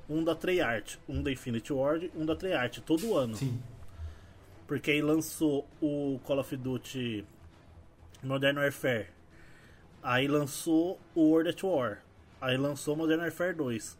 [0.09, 3.35] um da Treyarch, um da Infinity Ward, um da Treyarch, todo ano.
[3.37, 3.61] Sim,
[4.67, 7.25] Porque aí lançou o Call of Duty
[8.23, 9.09] Modern Warfare.
[10.03, 12.03] Aí lançou o World at War.
[12.41, 13.99] Aí lançou Modern Warfare 2.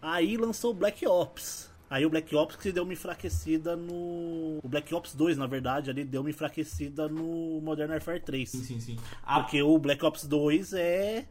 [0.00, 1.70] Aí lançou o Black Ops.
[1.90, 4.58] Aí o Black Ops que deu uma enfraquecida no.
[4.62, 8.48] O Black Ops 2, na verdade, ali deu uma enfraquecida no Modern Warfare 3.
[8.50, 8.96] sim, sim, sim.
[9.22, 11.26] A- Porque o Black Ops 2 é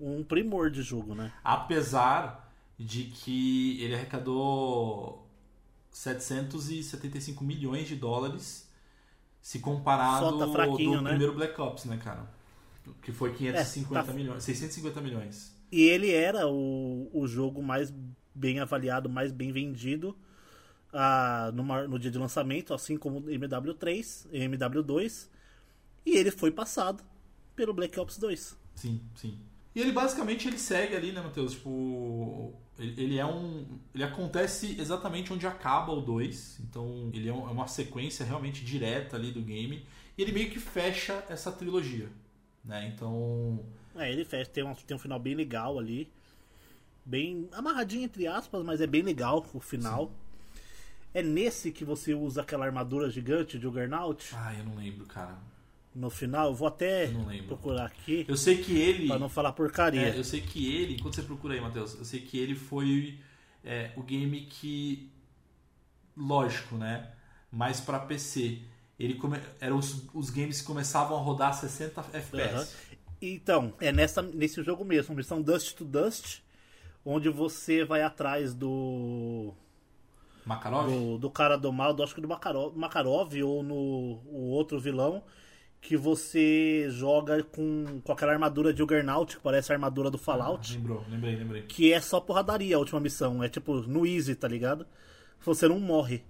[0.00, 1.32] um primor de jogo, né?
[1.44, 5.21] apesar de que ele arrecadou
[5.92, 8.68] 775 milhões de dólares
[9.40, 11.10] se comparado Só tá fraquinho, do né?
[11.10, 12.28] primeiro Black Ops, né, cara?
[13.02, 15.54] Que foi 550 É, tá- milhões, 650 milhões.
[15.70, 17.92] E ele era o, o jogo mais
[18.34, 20.16] bem avaliado, mais bem vendido
[20.92, 25.28] ah, numa- no dia de lançamento, assim como o MW3, MW2.
[26.04, 27.02] E ele foi passado
[27.56, 28.56] pelo Black Ops 2.
[28.74, 29.38] Sim, sim.
[29.74, 31.52] E ele basicamente ele segue ali, né, Matheus?
[31.52, 33.66] Tipo, ele é um.
[33.94, 36.60] Ele acontece exatamente onde acaba o 2.
[36.60, 39.86] Então, ele é, é uma sequência realmente direta ali do game.
[40.16, 42.08] E ele meio que fecha essa trilogia.
[42.64, 42.92] Né?
[42.94, 43.60] Então.
[43.94, 46.10] É, ele fecha, tem um, tem um final bem legal ali.
[47.04, 50.10] Bem amarradinho, entre aspas, mas é bem legal o final.
[51.12, 55.36] É nesse que você usa aquela armadura gigante de Juggernaut Ai, eu não lembro, cara.
[55.94, 56.48] No final.
[56.48, 57.10] Eu vou até
[57.46, 59.06] procurar aqui Eu sei que ele.
[59.06, 60.14] pra não falar porcaria.
[60.14, 63.18] É, eu sei que ele, enquanto você procura aí, Matheus, eu sei que ele foi
[63.64, 65.10] é, o game que,
[66.16, 67.12] lógico, né?
[67.50, 68.60] Mais pra PC.
[68.98, 69.38] Ele come...
[69.60, 72.54] eram os, os games que começavam a rodar a 60 FPS.
[72.54, 72.68] Aham.
[73.20, 76.40] Então, é nessa, nesse jogo mesmo, missão Dust to Dust,
[77.04, 79.54] onde você vai atrás do.
[80.44, 80.90] Makarov?
[80.90, 83.74] do, do cara do mal, do, acho que do Makarov, Makarov ou no
[84.26, 85.22] o outro vilão,
[85.82, 90.74] que você joga com, com aquela armadura de Juggernaut, que parece a armadura do Fallout,
[90.78, 91.62] Lembrou, lembrei, lembrei.
[91.62, 94.86] que é só porradaria a última missão, é tipo no easy, tá ligado?
[95.44, 96.22] Você não morre.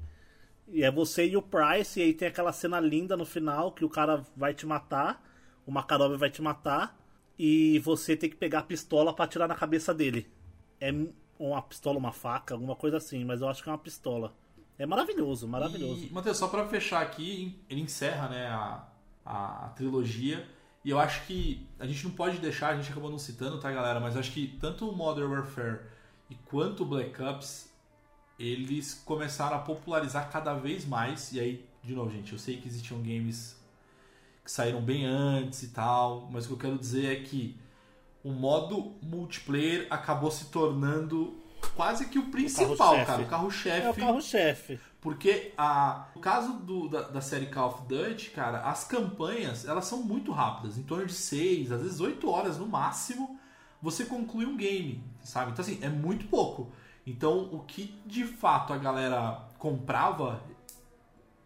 [0.68, 3.84] E é você e o Price, e aí tem aquela cena linda no final que
[3.84, 5.22] o cara vai te matar,
[5.66, 6.98] o Makarov vai te matar,
[7.38, 10.26] e você tem que pegar a pistola pra atirar na cabeça dele.
[10.80, 10.90] É
[11.38, 14.34] uma pistola, uma faca, alguma coisa assim, mas eu acho que é uma pistola.
[14.78, 16.06] É maravilhoso, maravilhoso.
[16.06, 18.88] E, Matheus, só pra fechar aqui, ele encerra né, a,
[19.24, 20.46] a, a trilogia.
[20.84, 23.70] E eu acho que a gente não pode deixar, a gente acabou não citando, tá,
[23.70, 24.00] galera?
[24.00, 25.80] Mas eu acho que tanto o Modern Warfare
[26.28, 27.70] e quanto o Black Ops,
[28.38, 31.32] eles começaram a popularizar cada vez mais.
[31.32, 33.60] E aí, de novo, gente, eu sei que existiam games
[34.44, 37.56] que saíram bem antes e tal, mas o que eu quero dizer é que
[38.24, 41.41] o modo multiplayer acabou se tornando
[41.76, 43.06] quase que o principal, carro-chefe.
[43.06, 43.86] cara, o carro-chefe.
[43.86, 44.80] É o carro-chefe.
[45.00, 49.84] Porque a, no caso do- da, da série Call of Duty, cara, as campanhas elas
[49.86, 53.38] são muito rápidas, em torno de 6, às vezes 8 horas no máximo,
[53.80, 55.50] você conclui um game, sabe?
[55.50, 56.70] Então assim, é muito pouco.
[57.04, 60.40] Então o que de fato a galera comprava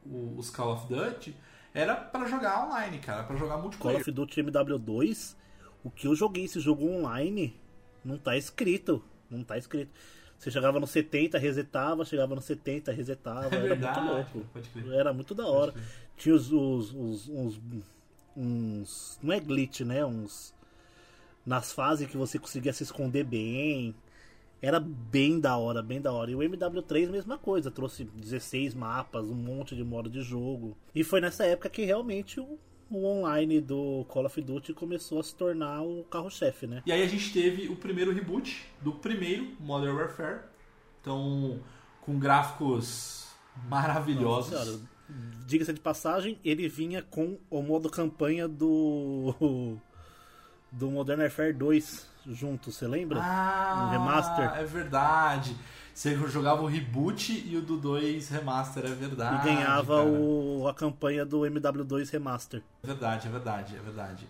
[0.05, 1.35] o- os Call of Duty
[1.73, 4.01] era pra jogar online, cara, pra jogar Call multiplayer.
[4.01, 5.35] of Duty MW2,
[5.83, 7.59] o que eu joguei esse jogo online,
[8.05, 9.03] não tá escrito.
[9.31, 9.91] Não tá escrito.
[10.39, 13.55] Você chegava no 70, resetava, chegava no 70, resetava.
[13.55, 14.93] É era verdade, muito louco.
[14.93, 15.75] Era muito da hora.
[16.17, 17.61] Tinha os, os, os- uns,
[18.37, 19.19] uns.
[19.23, 20.05] Não é glitch, né?
[20.05, 20.55] Uns.
[21.45, 23.95] Nas fases que você conseguia se esconder bem.
[24.61, 26.31] Era bem da hora, bem da hora.
[26.31, 27.71] E o MW3, mesma coisa.
[27.71, 30.77] Trouxe 16 mapas, um monte de modo de jogo.
[30.95, 32.59] E foi nessa época que realmente o,
[32.91, 36.83] o online do Call of Duty começou a se tornar o carro-chefe, né?
[36.87, 40.41] E aí a gente teve o primeiro reboot do primeiro Modern Warfare.
[41.01, 41.61] Então,
[42.01, 43.29] com gráficos
[43.69, 44.53] maravilhosos.
[44.53, 44.97] Nossa
[45.47, 49.79] Diga-se de passagem, ele vinha com o modo campanha do.
[50.73, 53.21] do Modern Warfare 2 junto, você lembra?
[53.23, 54.53] Ah, Um remaster.
[54.59, 55.57] É verdade.
[55.97, 59.49] Você jogava o reboot e o do 2 remaster, é verdade.
[59.49, 60.07] e ganhava cara.
[60.07, 62.63] o, a campanha do MW2 Remaster.
[62.83, 64.29] É verdade, é verdade, é verdade.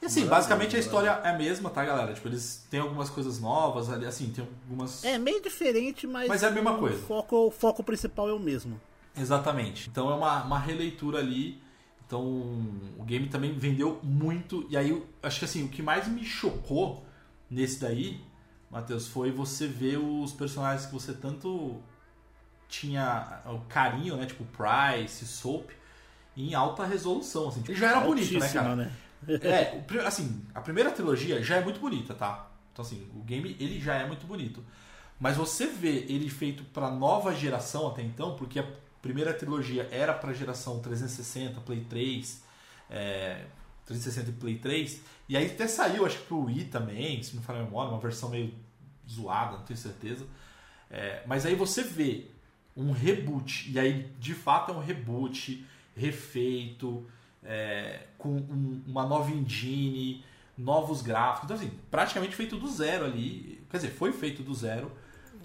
[0.00, 2.14] E assim, basicamente a história é a mesma, tá, galera?
[2.14, 5.04] Tipo, eles têm algumas coisas novas ali, assim, tem algumas.
[5.04, 6.26] É meio diferente, mas.
[6.26, 6.98] Mas é a mesma o coisa.
[7.06, 8.80] Foco, o foco principal é o mesmo.
[9.14, 9.90] Exatamente.
[9.90, 11.60] Então é uma, uma releitura ali.
[12.06, 12.24] Então
[12.98, 14.66] o game também vendeu muito.
[14.70, 17.04] E aí, acho que assim, o que mais me chocou
[17.50, 18.22] nesse daí,
[18.74, 21.80] Matheus, foi você ver os personagens que você tanto
[22.68, 24.26] tinha o carinho, né?
[24.26, 25.70] Tipo Price, Soap,
[26.36, 27.48] em alta resolução.
[27.48, 27.62] Assim.
[27.62, 28.74] Tipo, já era bonito, né, cara?
[28.74, 28.92] né?
[29.26, 32.50] É, assim, a primeira trilogia já é muito bonita, tá?
[32.72, 34.62] Então assim, o game ele já é muito bonito.
[35.18, 38.66] Mas você vê ele feito pra nova geração até então, porque a
[39.00, 42.42] primeira trilogia era pra geração 360, Play 3,
[42.90, 43.46] é,
[43.86, 47.40] 360 e Play 3, e aí até saiu, acho que pro Wii também, se não
[47.40, 48.52] me falha a memória, uma versão meio
[49.10, 50.26] zoada, não tenho certeza.
[50.90, 52.26] É, mas aí você vê
[52.76, 55.64] um reboot, e aí de fato é um reboot
[55.96, 57.06] refeito,
[57.42, 60.24] é, com um- uma nova engine,
[60.56, 64.90] novos gráficos, então assim, praticamente feito do zero ali, quer dizer, foi feito do zero.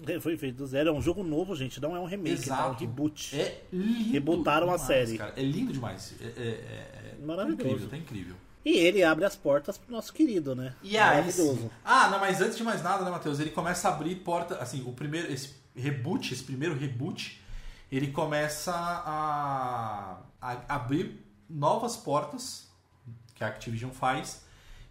[0.06, 2.62] É, Foi feito do zero, é um jogo novo, gente, não é um remake, tá?
[2.64, 3.38] É um reboot.
[3.38, 4.12] É lindo.
[4.12, 5.18] Rebootaram a demais, série.
[5.18, 5.34] cara.
[5.36, 6.14] É lindo demais.
[6.20, 7.62] É, é- é- é Maravilhoso.
[7.66, 8.36] incrível, tá incrível.
[8.64, 10.74] E ele abre as portas pro nosso querido, né?
[10.82, 11.24] E aí.
[11.84, 13.40] Ah, não, mas antes de mais nada, né, Matheus?
[13.40, 14.56] Ele começa a abrir porta.
[14.56, 15.32] Assim, o primeiro.
[15.32, 17.40] Esse reboot, esse primeiro reboot,
[17.90, 22.68] ele começa a, a abrir novas portas
[23.34, 24.44] que a Activision faz,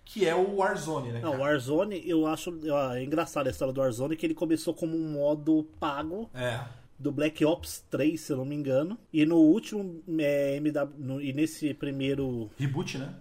[0.04, 1.20] que é o Warzone, né?
[1.22, 1.44] Não, o cara?
[1.44, 5.12] Warzone, eu acho ah, é engraçado a história do Warzone, que ele começou como um
[5.12, 6.60] modo pago É.
[6.98, 8.98] do Black Ops 3, se eu não me engano.
[9.14, 13.14] E no último é, MW, no- e nesse primeiro Reboot, né?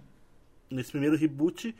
[0.69, 1.75] Nesse primeiro reboot,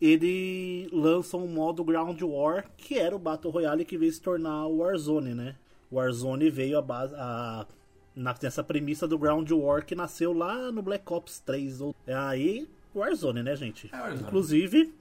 [0.00, 4.66] ele lança um modo Ground War, que era o Battle Royale que veio se tornar
[4.66, 5.56] o Warzone, né?
[5.90, 7.66] O Warzone veio a base a,
[8.14, 11.80] na- nessa premissa do Ground War que nasceu lá no Black Ops 3.
[11.80, 13.90] ou- É aí Warzone, né, gente?
[13.92, 14.22] É Warzone.
[14.22, 14.94] Inclusive,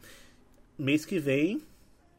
[0.77, 1.61] mês que vem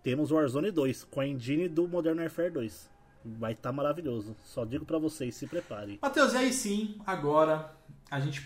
[0.02, 2.90] temos o Warzone 2 com a engine do Modern Warfare 2.
[3.24, 4.34] Vai estar maravilhoso.
[4.44, 5.98] Só digo pra vocês, se preparem.
[6.02, 7.72] Matheus, e aí sim, agora
[8.10, 8.42] a gente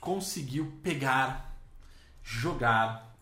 [0.00, 1.51] conseguiu pegar,
[2.22, 3.12] jogar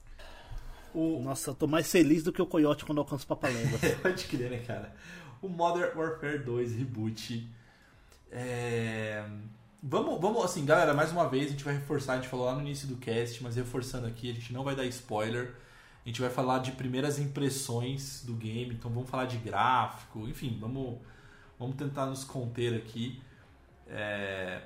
[0.94, 1.20] o.
[1.22, 3.78] Nossa, eu tô mais feliz do que o Coyote quando alcança o Papalégua.
[4.02, 4.94] Pode crer, né, cara?
[5.40, 7.48] O Modern Warfare 2 Reboot.
[8.30, 9.24] É...
[9.82, 12.54] Vamos, vamos, assim, galera, mais uma vez a gente vai reforçar, a gente falou lá
[12.54, 15.54] no início do cast, mas reforçando aqui, a gente não vai dar spoiler.
[16.04, 20.58] A gente vai falar de primeiras impressões do game, então vamos falar de gráfico, enfim,
[20.60, 20.98] vamos,
[21.58, 23.22] vamos tentar nos conter aqui.
[23.88, 24.62] É...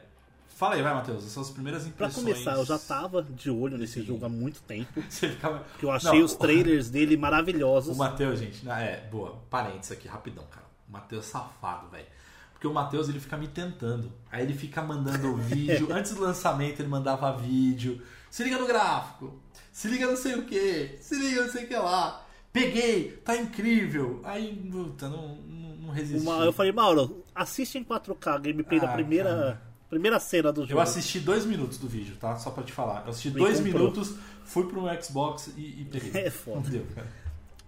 [0.55, 2.25] Fala aí, vai, Matheus, as suas primeiras Pra impressões.
[2.25, 4.07] começar, eu já tava de olho nesse Sim.
[4.07, 5.03] jogo há muito tempo.
[5.11, 5.59] Você ficava...
[5.59, 7.97] Porque eu achei Não, os trailers dele O maravilhosos.
[7.97, 10.65] Matheus, gente, é, boa, parênteses aqui, rapidão, cara.
[10.89, 12.07] O Matheus é safado, velho.
[12.53, 14.13] Porque o Matheus, ele fica me tentando.
[14.31, 15.89] Aí ele fica mandando vídeo.
[15.93, 18.01] Antes do lançamento, ele mandava vídeo.
[18.31, 19.35] Se liga no gráfico.
[19.73, 20.97] Se liga não sei o que.
[21.01, 22.25] Se liga não sei o que lá.
[22.53, 24.21] Peguei, tá incrível.
[24.23, 26.23] Aí, puta, não, não, não resisti.
[26.25, 29.63] Uma- eu falei, Mauro, assiste em 4K a gameplay da Ah, primeira, cara.
[29.89, 30.81] Primeira cena do Eu jogo.
[30.81, 32.37] assisti dois minutos do vídeo, tá?
[32.37, 33.03] Só pra te falar.
[33.05, 33.81] Eu assisti Me dois comprou.
[33.81, 36.11] minutos, fui pro Xbox e, e peguei.
[36.23, 36.69] É foda.
[36.69, 36.85] Deu.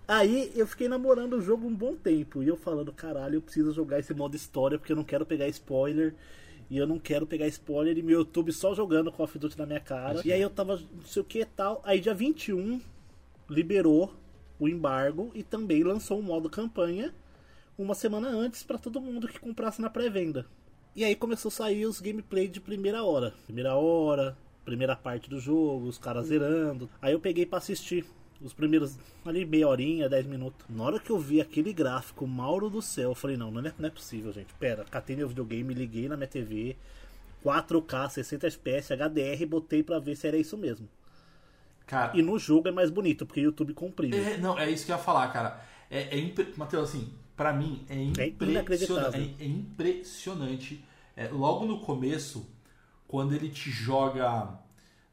[0.08, 2.42] Aí eu fiquei namorando o jogo um bom tempo.
[2.42, 5.48] E eu falando, caralho, eu preciso jogar esse modo história porque eu não quero pegar
[5.48, 6.14] spoiler.
[6.68, 9.66] E eu não quero pegar spoiler e meu YouTube só jogando Call of Duty na
[9.66, 10.20] minha cara.
[10.24, 11.80] E aí eu tava, não sei o que tal.
[11.84, 12.80] Aí dia 21
[13.48, 14.12] liberou
[14.58, 17.14] o embargo e também lançou um modo campanha
[17.78, 20.46] uma semana antes pra todo mundo que comprasse na pré-venda.
[20.96, 23.34] E aí começou a sair os gameplay de primeira hora.
[23.44, 26.88] Primeira hora, primeira parte do jogo, os caras zerando.
[27.02, 28.06] Aí eu peguei pra assistir
[28.40, 30.64] os primeiros ali meia horinha, 10 minutos.
[30.70, 33.74] Na hora que eu vi aquele gráfico, Mauro do céu, eu falei, não, não é,
[33.78, 34.54] não é possível, gente.
[34.54, 36.78] Pera, catei meu videogame, liguei na minha TV,
[37.44, 40.88] 4K, 60 FPS, HDR, botei pra ver se era isso mesmo.
[41.86, 44.16] Cara, E no jogo é mais bonito, porque o YouTube comprime.
[44.16, 45.60] É, não, é isso que eu ia falar, cara.
[45.90, 46.54] É, é impre...
[46.56, 48.50] Matheus, assim, pra mim é impressionante.
[48.50, 49.20] inacreditável.
[49.38, 50.84] É, é impressionante.
[51.16, 52.48] É, logo no começo,
[53.06, 54.48] quando ele te joga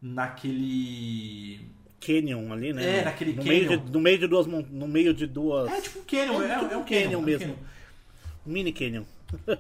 [0.01, 1.61] naquele.
[1.99, 2.99] Canyon ali, né?
[2.99, 3.85] É, naquele no meio, canyon.
[3.85, 6.51] de, no meio de duas no meio de duas É tipo um canyon, é, É
[6.51, 7.45] é, tipo um um canyon, canyon é um mesmo.
[7.45, 7.57] canyon.
[8.45, 9.03] mini canyon.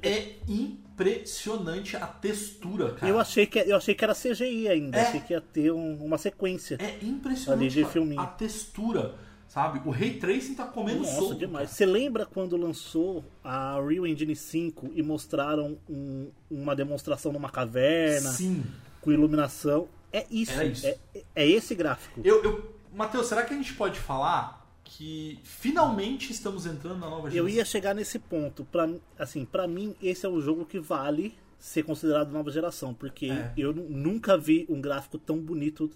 [0.01, 3.09] É impressionante a textura, cara.
[3.11, 5.01] Eu achei que eu achei que era CGI ainda, É.
[5.07, 6.77] achei que ia ter um- uma sequência.
[6.81, 8.19] É impressionante Ali de filminho.
[8.21, 9.15] a textura,
[9.53, 9.81] sabe?
[9.85, 11.35] O Ray Tracing tá comendo Nossa, solto.
[11.35, 11.65] demais.
[11.69, 11.75] cara.
[11.75, 18.31] Você lembra quando lançou a Real Engine 5 e mostraram um- uma demonstração numa caverna
[18.31, 18.63] Sim.
[18.99, 19.87] com iluminação?
[20.11, 20.53] É isso.
[20.53, 20.87] Era isso.
[20.87, 20.97] É,
[21.35, 22.19] é esse gráfico.
[22.23, 22.73] Eu, eu...
[22.95, 27.49] Matheus, será que a gente pode falar que finalmente estamos entrando na nova Eu geração?
[27.49, 28.65] ia chegar nesse ponto.
[28.65, 33.27] Pra, assim, pra mim, esse é um jogo que vale ser considerado nova geração, porque
[33.27, 33.53] É.
[33.55, 35.89] eu nu- nunca vi um gráfico tão bonito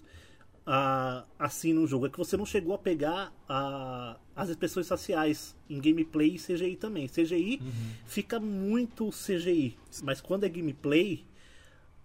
[0.70, 2.06] ah, assim no jogo.
[2.06, 6.76] É que você não chegou a pegar ah, as expressões faciais em gameplay e CGI
[6.76, 7.08] também.
[7.08, 7.58] CGI
[8.04, 11.24] fica muito CGI, mas quando é gameplay,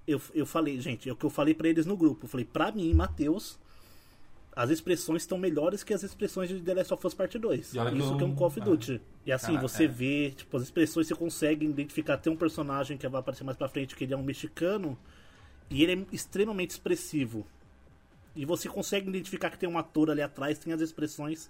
[0.07, 2.23] eu, eu falei, gente, é o que eu falei pra eles no grupo.
[2.23, 3.59] Eu falei, pra mim, Matheus,
[4.55, 7.73] as expressões estão melhores que as expressões de The Last of Us Part 2.
[7.73, 8.63] E olha que Isso que é um Call of é.
[8.63, 9.01] Duty.
[9.25, 9.87] E assim, você é.
[9.87, 12.15] vê, tipo, as expressões você consegue identificar.
[12.15, 14.97] Tem um personagem que vai aparecer mais pra frente, que ele é um mexicano,
[15.69, 17.45] e ele é extremamente expressivo.
[18.35, 21.49] E você consegue identificar que tem um ator ali atrás, tem as expressões.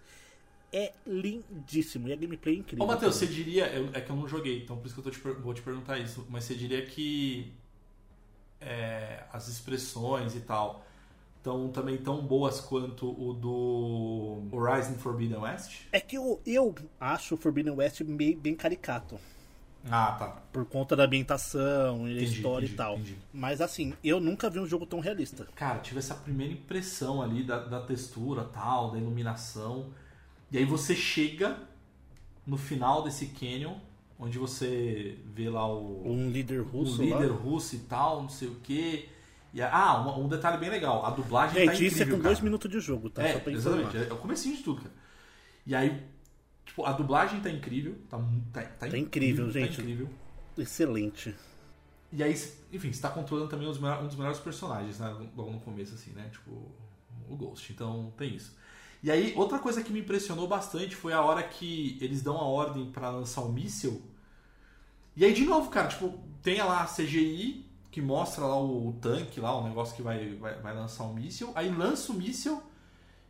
[0.71, 2.07] É lindíssimo.
[2.07, 2.83] E a gameplay é incrível.
[2.83, 3.67] Ô, Matheus, você diria.
[3.67, 5.99] eu- é que eu não joguei, então por isso que eu te vou te perguntar
[5.99, 6.25] isso.
[6.29, 7.51] Mas você diria que
[8.59, 10.85] é, as expressões e tal
[11.37, 15.81] estão também tão boas quanto o do Horizon Forbidden West?
[15.91, 19.19] É que eu, eu acho o Forbidden West meio, bem caricato.
[19.89, 20.27] Ah, tá.
[20.51, 22.93] Por conta da ambientação e da história entendi, e tal.
[22.95, 23.17] entendi.
[23.33, 25.45] Mas assim, eu nunca vi um jogo tão realista.
[25.55, 29.87] Cara, tive essa primeira impressão ali da, da textura tal, da iluminação.
[30.51, 31.57] E aí você chega
[32.47, 33.75] no final desse canyon,
[34.17, 37.35] onde você vê lá o, Um líder russo o líder lá.
[37.37, 39.09] russo e tal, não sei o quê.
[39.53, 42.11] E ah, um, um detalhe bem legal, a dublagem tá Gente, incrível, isso é com
[42.13, 42.23] cara.
[42.23, 43.21] dois minutos de jogo, tá?
[43.23, 44.07] É, exatamente, informar.
[44.09, 44.93] é o comecinho de tudo, cara.
[45.65, 46.03] E aí,
[46.65, 48.17] tipo, a dublagem tá incrível, tá,
[48.51, 49.81] tá, tá Tá incrível, tá gente.
[49.81, 50.09] incrível.
[50.57, 51.35] Excelente.
[52.11, 52.33] E aí,
[52.71, 55.09] enfim, você tá controlando também um dos melhores personagens, né?
[55.35, 56.29] Logo no começo, assim, né?
[56.31, 56.51] Tipo,
[57.27, 57.71] o Ghost.
[57.73, 58.55] Então, tem isso.
[59.01, 62.43] E aí, outra coisa que me impressionou bastante foi a hora que eles dão a
[62.43, 64.01] ordem pra lançar o míssil.
[65.15, 68.93] E aí, de novo, cara, tipo, tem lá a CGI que mostra lá o, o
[68.93, 71.51] tanque, lá, o negócio que vai, vai, vai lançar o míssil.
[71.55, 72.61] Aí lança o míssil.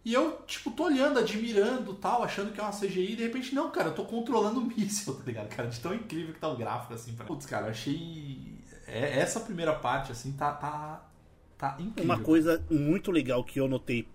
[0.05, 3.55] E eu, tipo, tô olhando, admirando tal, achando que é uma CGI, e de repente,
[3.55, 5.69] não, cara, eu tô controlando o míssil, tá ligado, cara?
[5.69, 7.13] De tão incrível que tá o gráfico, assim.
[7.13, 7.25] Pra...
[7.25, 8.57] Putz, cara, achei.
[8.85, 10.51] é- essa primeira parte, assim, tá.
[10.51, 11.09] tá,
[11.57, 12.03] tá incrível.
[12.03, 14.05] Uma coisa muito legal que eu notei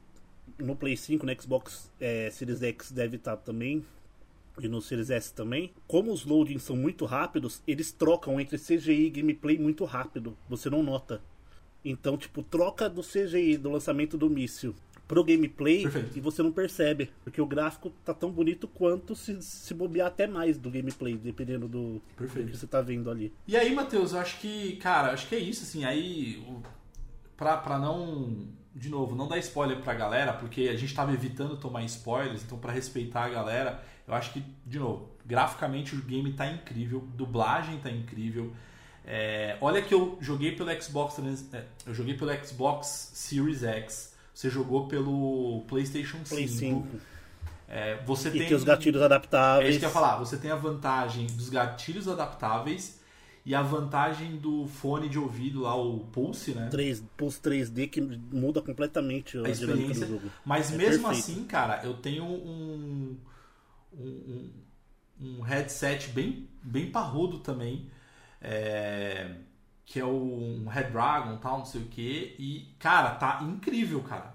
[0.58, 3.82] no Play 5, no Xbox é, Series X deve estar também,
[4.60, 5.72] e no Series S também.
[5.86, 10.36] Como os loadings são muito rápidos, eles trocam entre CGI e gameplay muito rápido.
[10.50, 11.22] Você não nota.
[11.82, 14.74] Então, tipo, troca do CGI do lançamento do míssil
[15.08, 16.18] pro gameplay Perfeito.
[16.18, 17.10] e você não percebe.
[17.24, 21.66] Porque o gráfico tá tão bonito quanto se, se bobear até mais do gameplay, dependendo
[21.66, 23.32] do, do que você tá vendo ali.
[23.46, 26.62] E aí, Matheus, eu acho que, cara, acho que é isso, assim, aí, o-
[27.36, 31.56] pra, pra não, de novo, não dar spoiler pra galera, porque a gente tava evitando
[31.56, 36.32] tomar spoilers, então pra respeitar a galera, eu acho que, de novo, graficamente o game
[36.34, 38.52] tá incrível, dublagem tá incrível,
[39.06, 44.14] é, olha que eu joguei pelo Xbox, 300 é, eu joguei pelo Xbox Series X,
[44.38, 46.86] você jogou pelo PlayStation 5, Play 5.
[47.68, 49.70] É, você E tem tem os gatilhos é adaptáveis.
[49.70, 50.16] isso que eu ia falar.
[50.18, 53.00] Você tem a vantagem dos gatilhos adaptáveis
[53.44, 56.68] e a vantagem do fone de ouvido lá, o Pulse, né?
[56.70, 60.06] 3, Pulse 3D que muda completamente a, A dinâmica do experiência.
[60.06, 60.32] jogo.
[60.44, 61.10] Mas É mesmo perfeito.
[61.10, 63.16] assim, cara, eu tenho um,
[63.92, 64.50] um, um,
[65.20, 67.90] um headset bem, bem parrudo também.
[68.40, 69.34] é,
[69.90, 72.36] que é o um Red Dragon tal, não sei o que.
[72.38, 74.34] E, cara, tá incrível, cara.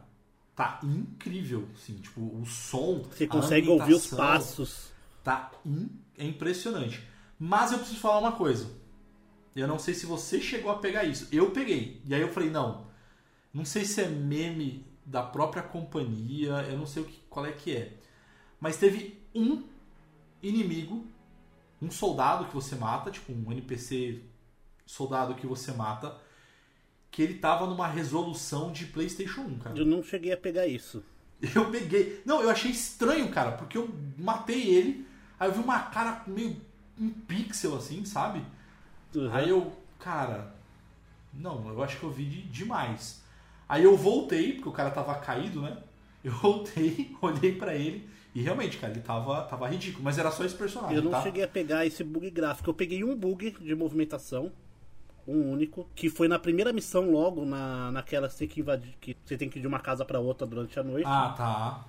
[0.56, 3.04] Tá incrível, assim, tipo, o som.
[3.04, 4.92] Você consegue ouvir os passos.
[5.24, 7.04] Tá im- é impressionante.
[7.38, 8.68] Mas eu preciso falar uma coisa.
[9.56, 11.28] Eu não sei se você chegou a pegar isso.
[11.32, 12.02] Eu peguei.
[12.04, 12.88] E aí eu falei, não.
[13.54, 16.66] Não sei se é meme da própria companhia.
[16.68, 17.94] Eu não sei o que, qual é que é.
[18.60, 19.64] Mas teve um
[20.42, 21.06] inimigo,
[21.80, 24.20] um soldado que você mata, tipo um NPC
[24.86, 26.16] soldado que você mata,
[27.12, 29.78] que ele tava numa resolução de PlayStation 1, cara.
[29.78, 31.04] Eu não cheguei a pegar isso.
[31.56, 32.22] Eu peguei.
[32.26, 35.06] Não, eu achei estranho, cara, porque eu matei ele,
[35.38, 36.56] aí eu vi uma cara meio
[36.98, 38.42] um pixel assim, sabe?
[39.14, 39.30] Uhum.
[39.34, 40.56] Aí eu, cara,
[41.34, 43.22] não, eu acho que eu vi de- demais.
[43.68, 45.78] Aí eu voltei, porque o cara tava caído, né?
[46.24, 50.46] Eu voltei, olhei pra ele e realmente, cara, ele tava, tava ridículo, mas era só
[50.46, 51.24] esse personagem, Eu não tá?
[51.24, 52.70] cheguei a pegar esse bug gráfico.
[52.70, 54.50] Eu peguei um bug de movimentação,
[55.28, 58.96] um único, que foi na primeira missão logo, na, naquela que você tem que invadir,
[59.00, 61.08] que você tem que ir de uma casa pra outra durante a noite.
[61.08, 61.86] Ah, tá.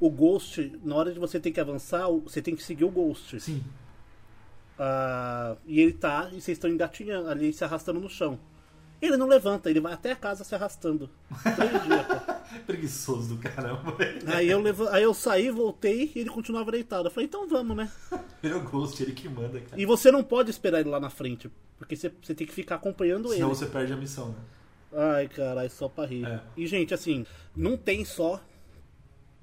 [0.00, 3.40] O Ghost, na hora de você ter que avançar, você tem que seguir o Ghost.
[3.40, 3.62] Sim.
[4.78, 8.38] Ah, e ele tá, e vocês estão engatinhando ali, se arrastando no chão.
[9.00, 11.08] Ele não levanta, ele vai até a casa se arrastando.
[11.42, 12.58] Três dias, pô.
[12.66, 13.96] Preguiçoso do caramba.
[14.26, 17.06] Aí eu, levo, aí eu saí, voltei e ele continuava deitado.
[17.06, 17.90] Eu falei, então vamos, né?
[18.42, 19.80] Ele é o Ghost, ele que manda, cara.
[19.80, 22.76] E você não pode esperar ele lá na frente, porque você, você tem que ficar
[22.76, 23.56] acompanhando Senão ele.
[23.56, 24.38] você perde a missão, né?
[24.92, 26.26] Ai, caralho, só pra rir.
[26.26, 26.40] É.
[26.56, 27.24] E, gente, assim,
[27.54, 28.42] não tem só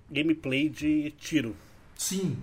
[0.09, 1.55] gameplay de tiro.
[1.95, 2.37] Sim.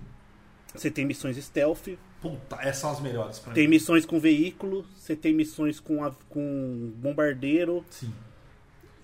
[0.73, 1.89] Você tem missões stealth,
[2.23, 3.71] Puta, essas são as melhores pra tem mim.
[3.75, 8.11] missões com veículo, você tem missões com, a- com bombardeiro, Sim.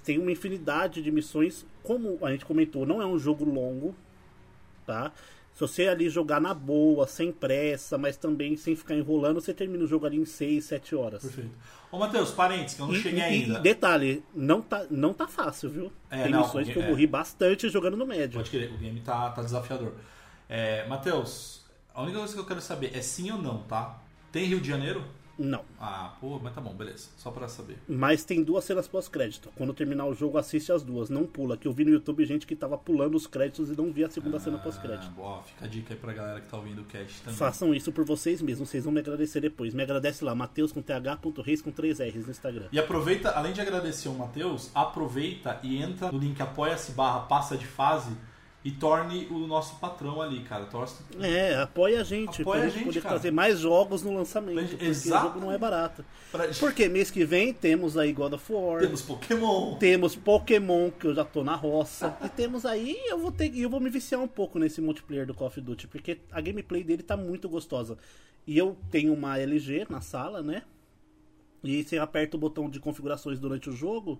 [0.03, 1.65] tem uma infinidade de missões.
[1.84, 3.93] Como a gente comentou, não é um jogo longo,
[4.88, 5.11] tá?
[5.53, 9.84] Se você ali jogar na boa, sem pressa, mas também sem ficar enrolando, você termina
[9.84, 11.22] o jogo ali em 6, 7 horas.
[11.22, 11.51] Perfeito.
[11.91, 13.59] Ô, Matheus, parênteses, que eu não E- cheguei e- ainda.
[13.59, 15.91] detalhe, não tá, não tá fácil, viu?
[16.09, 16.88] É, Tem não, missões que eu é.
[16.88, 18.38] morri bastante jogando no médio.
[18.38, 19.93] Pode querer, o game tá, tá desafiador.
[20.47, 21.59] É, Matheus,
[22.00, 24.00] a única coisa que eu quero saber é sim ou não, tá?
[24.32, 25.04] Tem Rio de Janeiro?
[25.38, 25.64] Não.
[25.80, 27.10] Ah, pô, mas tá bom, beleza.
[27.18, 27.78] Só pra saber.
[27.88, 29.50] Mas tem duas cenas pós-crédito.
[29.56, 31.10] Quando terminar o jogo, assiste as duas.
[31.10, 31.58] Não pula.
[31.58, 34.10] Que eu vi no YouTube gente que tava pulando os créditos e não via a
[34.10, 35.12] segunda cena pós-crédito.
[35.18, 37.38] Ah, ó, fica a dica aí pra galera que tá ouvindo o cast também.
[37.38, 38.70] Façam isso por vocês mesmos.
[38.70, 39.74] Vocês vão me agradecer depois.
[39.74, 42.68] Me agradece lá, Mateus com th.reis com 3 R's no Instagram.
[42.72, 47.58] E aproveita, além de agradecer o Matheus, aproveita e entra no link apoia-se barra passa
[47.58, 48.12] de fase
[48.64, 50.66] e torne o nosso patrão ali, cara.
[50.66, 51.01] Torce...
[51.20, 52.41] É, apoia a gente.
[52.41, 53.16] Apoia pra a gente poder cara.
[53.16, 54.60] trazer mais jogos no lançamento.
[54.60, 55.28] Gente- Porque o Exato.
[55.28, 56.03] jogo não é barato.
[56.60, 58.82] Porque mês que vem temos aí God of War.
[58.82, 59.76] Temos Pokémon.
[59.78, 62.18] Temos Pokémon, que eu já tô na roça.
[62.24, 65.34] e temos aí, eu vou ter eu vou me viciar um pouco nesse multiplayer do
[65.34, 67.97] Call of Duty, porque a gameplay dele tá muito gostosa.
[68.45, 70.64] E eu tenho uma LG na sala, né?
[71.64, 74.20] E você aperta o botão de configurações durante o jogo,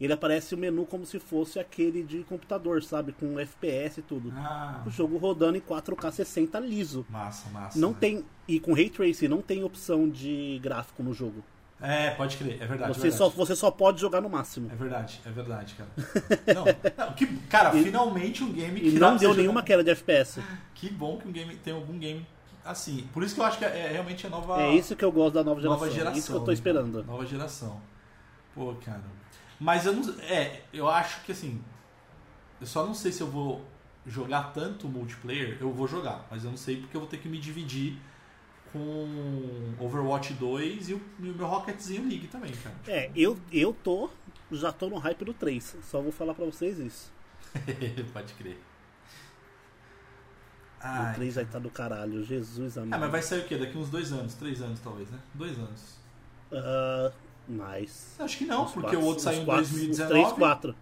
[0.00, 3.12] ele aparece o menu como se fosse aquele de computador, sabe?
[3.12, 4.32] Com FPS e tudo.
[4.36, 7.06] Ah, O jogo rodando em 4K 60 liso.
[7.08, 7.78] massa, massa.
[7.78, 7.96] Não né?
[8.00, 8.24] tem.
[8.46, 11.42] E com Ray Tracing não tem opção de gráfico no jogo.
[11.80, 12.96] É, pode crer, é verdade.
[12.96, 13.36] Você é só, verdade.
[13.36, 14.70] você só pode jogar no máximo.
[14.72, 15.90] É verdade, é verdade, cara.
[16.54, 16.64] Não,
[17.06, 20.40] não, que, cara, finalmente um game que E não deu nenhuma queda de FPS.
[20.74, 22.26] Que bom que um game tem algum game
[22.64, 23.06] assim.
[23.12, 24.62] Por isso que eu acho que é, é realmente a nova.
[24.62, 25.80] É isso que eu gosto da nova geração.
[25.80, 26.14] Nova geração.
[26.14, 26.54] É isso que eu tô né?
[26.54, 27.04] esperando.
[27.04, 27.80] Nova geração.
[28.54, 29.02] Pô, cara.
[29.64, 30.20] Mas eu não.
[30.20, 31.58] É, eu acho que assim.
[32.60, 33.64] Eu só não sei se eu vou
[34.06, 35.56] jogar tanto multiplayer.
[35.58, 37.98] Eu vou jogar, mas eu não sei porque eu vou ter que me dividir
[38.70, 42.76] com Overwatch 2 e o, e o meu Rocketzinho League também, cara.
[42.86, 44.10] É, eu, eu tô.
[44.52, 45.78] Já tô no hype do 3.
[45.82, 47.10] Só vou falar pra vocês isso.
[48.12, 48.56] Pode crer.
[48.56, 48.60] o
[50.82, 52.22] Ai, 3 vai estar do caralho.
[52.22, 52.92] Jesus amado.
[52.92, 53.56] Ah, mas vai sair o quê?
[53.56, 55.18] Daqui uns dois anos, três anos talvez, né?
[55.32, 55.96] Dois anos.
[56.52, 57.10] Ah,
[57.48, 58.14] mais.
[58.18, 60.14] Acho que não, porque quatro- o outro saiu em quatro- 2019.
[60.20, 60.74] Uns 3, 4.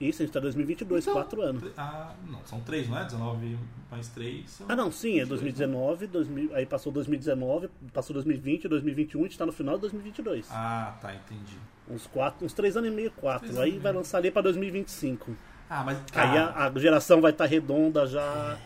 [0.00, 1.62] Isso, a gente tá em 2022, Então, 4 anos.
[1.78, 3.04] Ah, não, são três, não é?
[3.04, 3.56] 19
[3.90, 4.60] mais 3.
[4.68, 9.46] Ah, não, sim, é 2019, 2000, aí passou 2019, passou 2020, 2021, a gente tá
[9.46, 10.48] no final de 2022.
[10.50, 11.56] Ah, tá, entendi.
[11.88, 13.46] Uns, quatro, uns 3 anos e meio, 4.
[13.48, 15.34] Três Aí vai lançar ali pra 2025.
[15.70, 15.98] Ah, mas.
[16.12, 18.58] Aí a, a geração vai estar redonda já.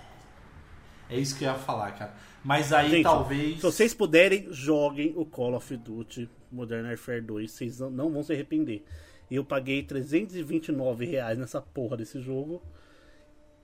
[1.11, 2.13] É isso que eu ia falar, cara.
[2.45, 3.57] Mas aí Gente, talvez.
[3.57, 7.51] Se vocês puderem, joguem o Call of Duty Modern Warfare 2.
[7.51, 8.85] Vocês não- vão se arrepender.
[9.31, 12.63] Eu paguei 329 reais nessa porra desse jogo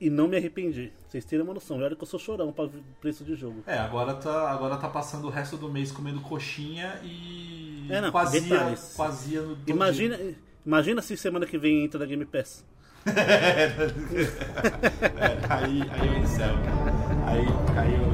[0.01, 0.93] e não me arrependi.
[1.09, 1.79] Vocês terem uma noção.
[1.81, 2.69] Olha que eu sou chorão para
[3.01, 3.63] preço de jogo.
[3.67, 7.87] É, agora tá, agora tá passando o resto do mês comendo coxinha e.
[7.89, 8.93] É, não, detalhes.
[8.97, 9.57] quazia no.
[9.67, 10.35] Imagina, dia.
[10.67, 12.65] imagina se semana que vem entra na Game Pass.
[15.15, 16.93] É, aí, aí eu encerro, cara.
[17.27, 17.47] Aí,
[17.79, 18.14] aí eu.